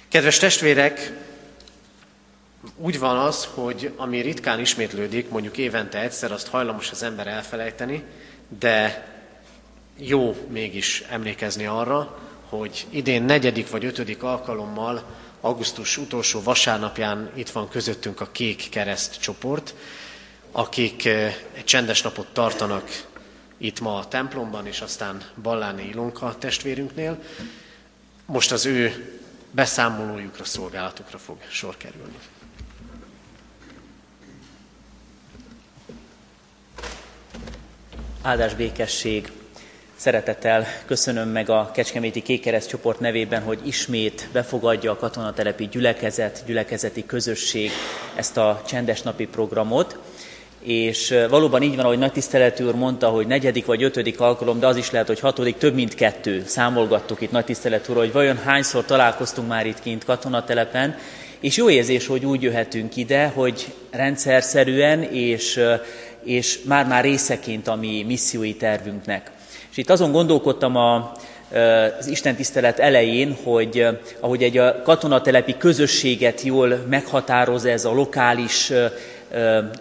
Kedves 0.08 0.38
testvérek, 0.38 1.12
úgy 2.76 3.00
van 3.00 3.18
az, 3.18 3.48
hogy 3.54 3.94
ami 3.96 4.20
ritkán 4.20 4.60
ismétlődik, 4.60 5.30
mondjuk 5.30 5.58
évente 5.58 6.00
egyszer, 6.00 6.32
azt 6.32 6.48
hajlamos 6.48 6.91
az 6.91 7.04
ember 7.04 7.28
elfelejteni, 7.28 8.04
de 8.60 9.08
jó 9.98 10.36
mégis 10.50 11.04
emlékezni 11.10 11.66
arra, 11.66 12.20
hogy 12.50 12.86
idén 12.89 13.24
negyedik 13.24 13.70
vagy 13.70 13.86
ötödik 13.86 14.24
alkalommal, 14.24 15.04
augusztus 15.41 15.98
utolsó 15.98 16.41
vasárnapján 16.41 17.32
itt 17.36 17.50
van 17.50 17.70
közöttünk 17.70 18.22
a 18.22 18.32
Kék 18.32 18.70
Kereszt 18.70 19.20
csoport, 19.20 19.74
akik 20.52 21.06
eh, 21.06 21.36
egy 21.54 21.64
csendes 21.64 22.02
napot 22.02 22.28
tartanak 22.34 23.12
itt 23.64 23.80
ma 23.80 23.97
a 23.97 24.07
templomban, 24.07 24.68
és 24.68 24.82
aztán 24.82 25.22
Balláni 25.41 25.88
Ilonka 25.88 26.36
testvérünknél. 26.38 27.24
Most 28.26 28.51
az 28.51 28.66
ő 28.66 29.11
beszámolójukra, 29.51 30.43
szolgálatukra 30.43 31.18
fog 31.18 31.38
sor 31.49 31.78
kerülni. 31.78 32.18
Áldás 38.22 38.53
békesség 38.53 39.32
Szeretettel 39.95 40.66
köszönöm 40.86 41.30
meg 41.30 41.49
a 41.49 41.72
Kecskeméti 41.74 42.22
Kékereszt 42.22 42.70
csoport 42.70 42.99
nevében, 42.99 43.41
hogy 43.41 43.68
ismét 43.68 44.30
befogadja 44.32 44.91
a 44.91 44.97
katonatelepi 44.97 45.68
gyülekezet, 45.68 46.43
gyülekezeti 46.45 47.05
közösség 47.05 47.72
ezt 48.16 48.38
a 48.38 48.61
csendes 48.68 49.01
napi 49.01 49.26
programot. 49.26 49.97
És 50.64 51.16
valóban 51.30 51.61
így 51.61 51.76
van, 51.76 51.86
ahogy 51.86 51.97
nagy 51.97 52.11
tiszteletű 52.11 52.66
úr 52.66 52.76
mondta, 52.76 53.07
hogy 53.07 53.28
negyedik 53.28 53.66
vagy 53.66 53.84
ötödik 53.84 54.20
alkalom, 54.20 54.59
de 54.59 54.68
az 54.68 54.76
is 54.76 54.91
lehet, 54.91 55.07
hogy 55.07 55.20
hatodik, 55.20 55.57
több 55.57 55.74
mint 55.74 55.95
kettő. 55.95 56.43
Számolgattuk 56.45 57.22
itt 57.22 57.32
nagy 57.32 57.45
tiszteletű 57.45 57.91
úr, 57.91 57.97
hogy 57.97 58.11
vajon 58.11 58.38
hányszor 58.38 58.86
találkoztunk 58.86 59.47
már 59.47 59.66
itt 59.66 59.82
kint 59.82 60.05
katonatelepen, 60.05 60.95
és 61.39 61.57
jó 61.57 61.70
érzés, 61.70 62.07
hogy 62.07 62.26
úgy 62.26 62.41
jöhetünk 62.41 62.95
ide, 62.95 63.28
hogy 63.28 63.66
rendszerszerűen 63.91 65.03
és, 65.03 65.59
és 66.24 66.59
már-már 66.66 67.03
részeként 67.03 67.68
a 67.68 67.76
mi 67.76 68.03
missziói 68.07 68.55
tervünknek. 68.55 69.32
És 69.72 69.78
itt 69.78 69.89
azon 69.89 70.11
gondolkodtam 70.11 70.76
a, 70.76 71.11
az 71.99 72.07
Isten 72.07 72.36
tisztelet 72.36 72.80
elején, 72.80 73.38
hogy 73.43 73.88
ahogy 74.20 74.43
egy 74.43 74.57
a 74.57 74.82
katonatelepi 74.82 75.57
közösséget 75.57 76.41
jól 76.41 76.86
meghatároz 76.89 77.66
ez 77.66 77.86
a 77.86 77.93
lokális 77.93 78.72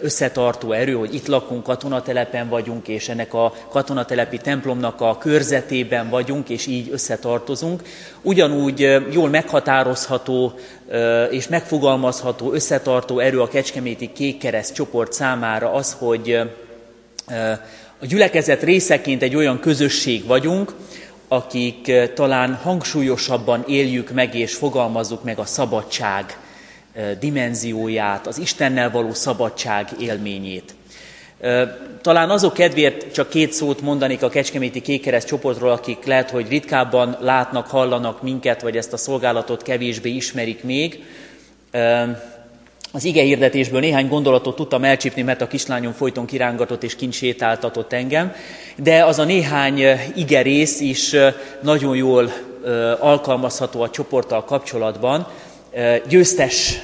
összetartó 0.00 0.72
erő, 0.72 0.92
hogy 0.92 1.14
itt 1.14 1.26
lakunk, 1.26 1.62
katonatelepen 1.62 2.48
vagyunk, 2.48 2.88
és 2.88 3.08
ennek 3.08 3.34
a 3.34 3.52
katonatelepi 3.68 4.36
templomnak 4.38 5.00
a 5.00 5.18
körzetében 5.18 6.08
vagyunk, 6.08 6.48
és 6.48 6.66
így 6.66 6.88
összetartozunk. 6.92 7.82
Ugyanúgy 8.22 8.98
jól 9.10 9.28
meghatározható 9.28 10.52
és 11.30 11.48
megfogalmazható 11.48 12.52
összetartó 12.52 13.18
erő 13.18 13.40
a 13.40 13.48
Kecskeméti 13.48 14.12
Kékkereszt 14.12 14.74
csoport 14.74 15.12
számára 15.12 15.72
az, 15.72 15.96
hogy 15.98 16.38
a 17.98 18.06
gyülekezet 18.06 18.62
részeként 18.62 19.22
egy 19.22 19.36
olyan 19.36 19.60
közösség 19.60 20.26
vagyunk, 20.26 20.74
akik 21.28 21.92
talán 22.14 22.54
hangsúlyosabban 22.54 23.64
éljük 23.66 24.10
meg 24.10 24.34
és 24.34 24.54
fogalmazzuk 24.54 25.24
meg 25.24 25.38
a 25.38 25.44
szabadság 25.44 26.36
dimenzióját, 27.20 28.26
az 28.26 28.38
Istennel 28.38 28.90
való 28.90 29.12
szabadság 29.12 29.88
élményét. 30.00 30.74
Talán 32.02 32.30
azok 32.30 32.52
kedvéért 32.52 33.12
csak 33.12 33.28
két 33.28 33.52
szót 33.52 33.80
mondanék 33.80 34.22
a 34.22 34.28
Kecskeméti 34.28 34.80
Kékereszt 34.80 35.26
csoportról, 35.26 35.70
akik 35.70 36.04
lehet, 36.04 36.30
hogy 36.30 36.48
ritkábban 36.48 37.16
látnak, 37.20 37.66
hallanak 37.66 38.22
minket, 38.22 38.62
vagy 38.62 38.76
ezt 38.76 38.92
a 38.92 38.96
szolgálatot 38.96 39.62
kevésbé 39.62 40.10
ismerik 40.10 40.64
még. 40.64 41.04
Az 42.92 43.04
ige 43.04 43.22
hirdetésből 43.22 43.80
néhány 43.80 44.08
gondolatot 44.08 44.56
tudtam 44.56 44.84
elcsípni, 44.84 45.22
mert 45.22 45.40
a 45.40 45.46
kislányom 45.46 45.92
folyton 45.92 46.26
kirángatott 46.26 46.82
és 46.82 46.96
kint 46.96 47.12
sétáltatott 47.12 47.92
engem, 47.92 48.32
de 48.76 49.04
az 49.04 49.18
a 49.18 49.24
néhány 49.24 49.82
ige 50.14 50.42
rész 50.42 50.80
is 50.80 51.16
nagyon 51.60 51.96
jól 51.96 52.32
alkalmazható 52.98 53.82
a 53.82 53.90
csoporttal 53.90 54.44
kapcsolatban. 54.44 55.26
Győztes 56.08 56.78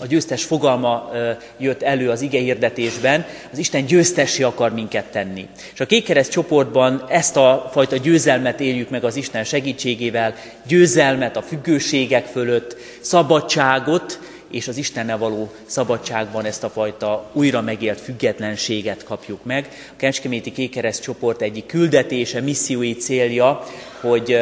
a 0.00 0.06
győztes 0.06 0.44
fogalma 0.44 1.10
jött 1.58 1.82
elő 1.82 2.10
az 2.10 2.20
ige 2.20 2.38
hirdetésben, 2.38 3.24
az 3.52 3.58
Isten 3.58 3.86
győztesi 3.86 4.42
akar 4.42 4.72
minket 4.72 5.04
tenni. 5.04 5.48
És 5.74 5.80
a 5.80 5.86
kékkereszt 5.86 6.30
csoportban 6.30 7.04
ezt 7.08 7.36
a 7.36 7.68
fajta 7.72 7.96
győzelmet 7.96 8.60
éljük 8.60 8.90
meg 8.90 9.04
az 9.04 9.16
Isten 9.16 9.44
segítségével, 9.44 10.34
győzelmet 10.66 11.36
a 11.36 11.42
függőségek 11.42 12.26
fölött, 12.26 12.76
szabadságot, 13.00 14.18
és 14.50 14.68
az 14.68 14.76
Istennel 14.76 15.18
való 15.18 15.52
szabadságban 15.66 16.44
ezt 16.44 16.64
a 16.64 16.70
fajta 16.70 17.30
újra 17.32 17.60
megélt 17.60 18.00
függetlenséget 18.00 19.04
kapjuk 19.04 19.44
meg. 19.44 19.68
A 19.90 19.96
Kecskeméti 19.96 20.52
Kékereszt 20.52 21.02
csoport 21.02 21.42
egyik 21.42 21.66
küldetése, 21.66 22.40
missziói 22.40 22.94
célja, 22.94 23.66
hogy 24.00 24.38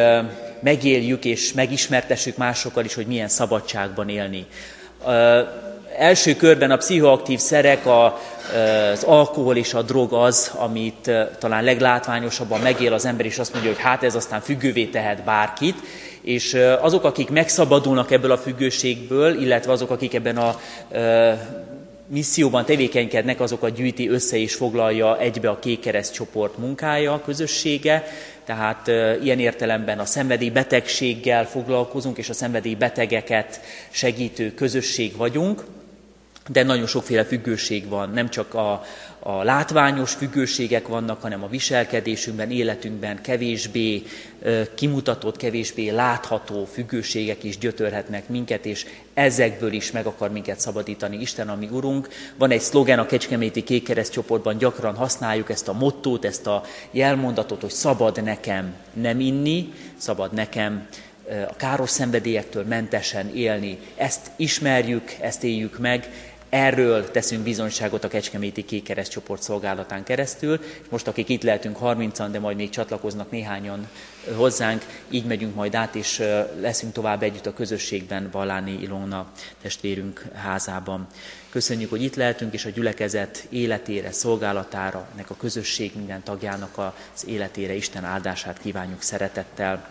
megéljük 0.61 1.24
és 1.24 1.52
megismertessük 1.52 2.36
másokkal 2.36 2.84
is, 2.84 2.94
hogy 2.94 3.06
milyen 3.06 3.28
szabadságban 3.28 4.09
élni. 4.09 4.46
Első 5.98 6.36
körben 6.36 6.70
a 6.70 6.76
pszichoaktív 6.76 7.38
szerek, 7.38 7.86
a, 7.86 8.20
az 8.92 9.02
alkohol 9.02 9.56
és 9.56 9.74
a 9.74 9.82
drog 9.82 10.12
az, 10.12 10.52
amit 10.54 11.11
talán 11.38 11.64
leglátványosabban 11.64 12.61
megél 12.61 12.92
az 12.92 13.04
ember, 13.04 13.26
és 13.26 13.38
azt 13.38 13.52
mondja, 13.52 13.70
hogy 13.72 13.80
hát 13.80 14.02
ez 14.02 14.14
aztán 14.14 14.40
függővé 14.40 14.84
tehet 14.84 15.24
bárkit, 15.24 15.76
és 16.20 16.56
azok, 16.80 17.04
akik 17.04 17.30
megszabadulnak 17.30 18.11
ebből 18.11 18.30
a 18.30 18.38
függőségből, 18.38 19.40
illetve 19.40 19.72
azok, 19.72 19.90
akik 19.90 20.14
ebben 20.14 20.36
a 20.36 20.61
misszióban 22.09 22.64
tevékenykednek, 22.64 23.40
azokat 23.40 23.74
gyűjti 23.74 24.09
össze 24.09 24.36
és 24.36 24.54
foglalja 24.54 25.18
egybe 25.18 25.48
a 25.48 25.59
Kékereszt 25.59 26.12
csoport 26.12 26.59
munkája, 26.59 27.12
a 27.12 27.20
közössége, 27.24 28.04
tehát 28.49 28.86
ilyen 29.22 29.38
értelemben 29.38 29.99
a 29.99 30.05
szenvedélybetegséggel 30.05 31.46
foglalkozunk, 31.46 32.18
és 32.18 32.28
a 32.28 32.32
szenvedélybetegeket 32.32 33.61
segítő 33.90 34.55
közösség 34.55 35.16
vagyunk. 35.16 35.64
de 36.51 36.62
nagyon 36.62 36.86
sokféle 36.86 37.24
függőség 37.24 37.88
van, 37.88 38.11
nem 38.11 38.28
csak 38.28 38.55
a, 38.55 38.82
a 39.20 39.42
látványos 39.42 40.12
függőségek 40.12 40.88
vannak, 40.88 41.22
hanem 41.22 41.42
a 41.42 41.48
viselkedésünkben, 41.48 42.50
életünkben 42.50 43.20
kevésbé 43.20 44.02
kimutatott, 44.74 45.36
kevésbé 45.36 45.88
látható 45.88 46.64
függőségek 46.64 47.44
is 47.44 47.58
gyötörhetnek 47.58 48.28
minket, 48.28 48.66
és 48.66 48.86
ezekből 49.14 49.72
is 49.72 49.90
meg 49.90 50.06
akar 50.06 50.30
minket 50.30 50.60
szabadítani 50.60 51.20
Isten, 51.20 51.48
ami 51.48 51.68
Urunk. 51.72 52.08
Van 52.36 52.50
egy 52.50 52.60
szlogen 52.60 52.98
a 52.98 53.06
Kecskeméti 53.06 53.62
Kékkereszt 53.62 54.12
csoportban, 54.12 54.58
gyakran 54.58 54.94
használjuk 54.94 55.50
ezt 55.50 55.68
a 55.68 55.72
mottót, 55.72 56.24
ezt 56.24 56.46
a 56.46 56.64
jelmondatot, 56.90 57.60
hogy 57.60 57.70
szabad 57.70 58.22
nekem 58.22 58.74
nem 58.92 59.20
inni, 59.20 59.72
szabad 59.96 60.32
nekem 60.32 60.88
a 61.48 61.56
káros 61.56 61.90
szenvedélyektől 61.90 62.64
mentesen 62.64 63.34
élni. 63.34 63.78
Ezt 63.96 64.30
ismerjük, 64.36 65.16
ezt 65.20 65.44
éljük 65.44 65.78
meg, 65.78 66.08
Erről 66.49 67.11
teszünk 67.11 67.42
bizonyságot 67.42 68.05
a 68.05 68.09
Kecskeméti 68.09 68.64
Kékereszt 68.64 69.11
csoport 69.11 69.42
szolgálatán 69.42 70.05
keresztül. 70.05 70.61
Most, 70.88 71.07
akik 71.07 71.28
itt 71.28 71.42
lehetünk 71.42 71.78
30-an, 71.82 72.28
de 72.30 72.38
majd 72.38 72.57
még 72.57 72.70
csatlakoznak 72.70 73.30
néhányan 73.30 73.88
hozzánk, 74.36 74.84
így 75.11 75.24
megyünk 75.24 75.55
majd 75.55 75.74
át, 75.74 75.94
és 75.94 76.22
leszünk 76.61 76.92
tovább 76.92 77.22
együtt 77.22 77.46
a 77.46 77.53
közösségben 77.53 78.28
Valáni 78.32 78.72
Ilona 78.82 79.32
testvérünk 79.62 80.24
házában. 80.34 81.07
Köszönjük, 81.51 81.90
hogy 81.90 82.03
itt 82.03 82.14
lehetünk, 82.14 82.53
és 82.55 82.64
a 82.64 82.70
gyülekezet 82.70 83.46
életére, 83.49 84.12
szolgálatára, 84.12 85.09
ennek 85.12 85.30
a 85.30 85.36
közösség 85.36 85.92
minden 85.96 86.22
tagjának 86.22 86.78
az 86.78 87.26
életére 87.26 87.72
Isten 87.72 88.05
áldását 88.05 88.59
kívánjuk 88.59 89.03
szeretettel. 89.03 89.90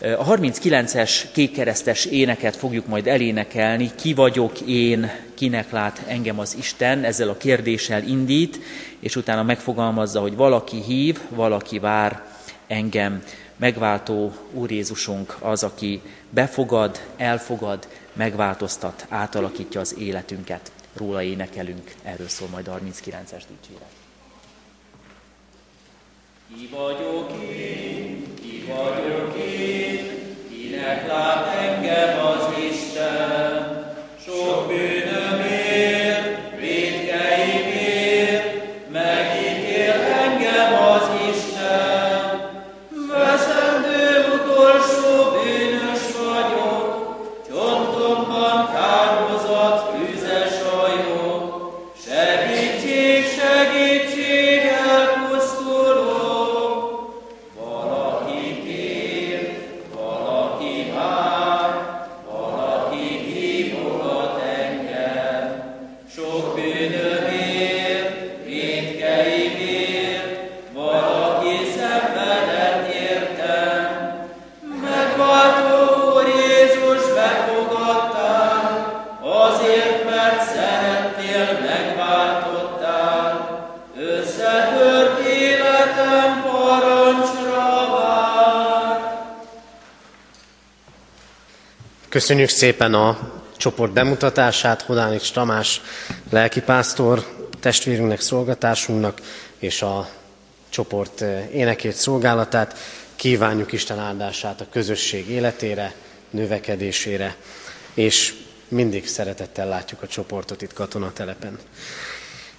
A 0.00 0.24
39-es 0.24 1.24
kékkeresztes 1.32 2.04
éneket 2.04 2.56
fogjuk 2.56 2.86
majd 2.86 3.06
elénekelni. 3.06 3.90
Ki 3.94 4.14
vagyok 4.14 4.60
én, 4.60 5.10
kinek 5.34 5.70
lát 5.70 6.02
engem 6.06 6.38
az 6.38 6.56
Isten, 6.58 7.04
ezzel 7.04 7.28
a 7.28 7.36
kérdéssel 7.36 8.02
indít, 8.02 8.58
és 9.00 9.16
utána 9.16 9.42
megfogalmazza, 9.42 10.20
hogy 10.20 10.36
valaki 10.36 10.82
hív, 10.82 11.18
valaki 11.28 11.78
vár 11.78 12.22
engem. 12.66 13.22
Megváltó 13.56 14.32
Úr 14.52 14.70
Jézusunk 14.70 15.36
az, 15.40 15.62
aki 15.62 16.00
befogad, 16.30 17.00
elfogad, 17.16 17.88
megváltoztat, 18.12 19.06
átalakítja 19.08 19.80
az 19.80 19.94
életünket. 19.98 20.72
Róla 20.96 21.22
énekelünk, 21.22 21.94
erről 22.02 22.28
szól 22.28 22.48
majd 22.48 22.68
a 22.68 22.78
39-es 22.78 23.42
dicséret. 23.48 23.90
Ki 26.56 26.68
vagyok 26.70 27.32
én, 27.42 28.34
ki 28.34 28.64
vagyok 28.66 29.36
én, 29.36 29.79
kinek 30.80 31.06
lát 31.08 31.46
engem 31.46 32.26
az 32.26 32.48
Isten, 32.70 33.84
sok 34.24 34.66
bűnöm 34.66 34.99
Köszönjük 92.10 92.48
szépen 92.48 92.94
a 92.94 93.32
csoport 93.56 93.92
bemutatását, 93.92 94.82
Hodánik 94.82 95.20
Tamás 95.20 95.80
lelkipásztor 96.30 97.26
testvérünknek, 97.60 98.20
szolgatásunknak, 98.20 99.20
és 99.58 99.82
a 99.82 100.08
csoport 100.68 101.20
eh, 101.20 101.54
énekét, 101.54 101.92
szolgálatát. 101.92 102.78
Kívánjuk 103.16 103.72
Isten 103.72 103.98
áldását 103.98 104.60
a 104.60 104.66
közösség 104.70 105.28
életére, 105.28 105.94
növekedésére, 106.30 107.36
és 107.94 108.34
mindig 108.68 109.08
szeretettel 109.08 109.68
látjuk 109.68 110.02
a 110.02 110.06
csoportot 110.06 110.62
itt 110.62 110.72
katonatelepen. 110.72 111.58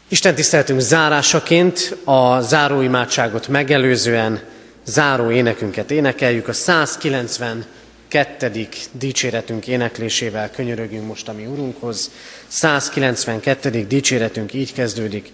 Isten 0.08 0.36
tiszteltünk 0.36 0.80
zárásaként 0.80 1.98
a 2.04 2.42
záróimádságot 2.42 3.48
megelőzően 3.48 4.44
záró 4.86 5.32
énekünket 5.32 5.92
énekeljük, 5.92 6.48
a 6.48 6.54
190 6.54 7.66
kettedik 8.12 8.78
dicséretünk 8.92 9.68
éneklésével 9.68 10.52
könyörögünk 10.52 11.08
most 11.08 11.28
a 11.28 11.34
mi 11.34 11.46
Urunkhoz. 11.46 12.12
192. 12.48 13.86
dicséretünk 13.88 14.54
így 14.54 14.74
kezdődik, 14.74 15.32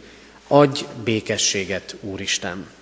adj 0.47 0.83
békességet, 1.03 1.95
Úristen! 2.01 2.76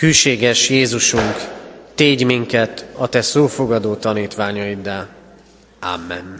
Hűséges 0.00 0.70
Jézusunk, 0.70 1.34
tégy 1.94 2.24
minket 2.24 2.86
a 2.96 3.08
Te 3.08 3.22
szófogadó 3.22 3.94
tanítványaiddá. 3.94 5.08
Amen. 5.80 6.39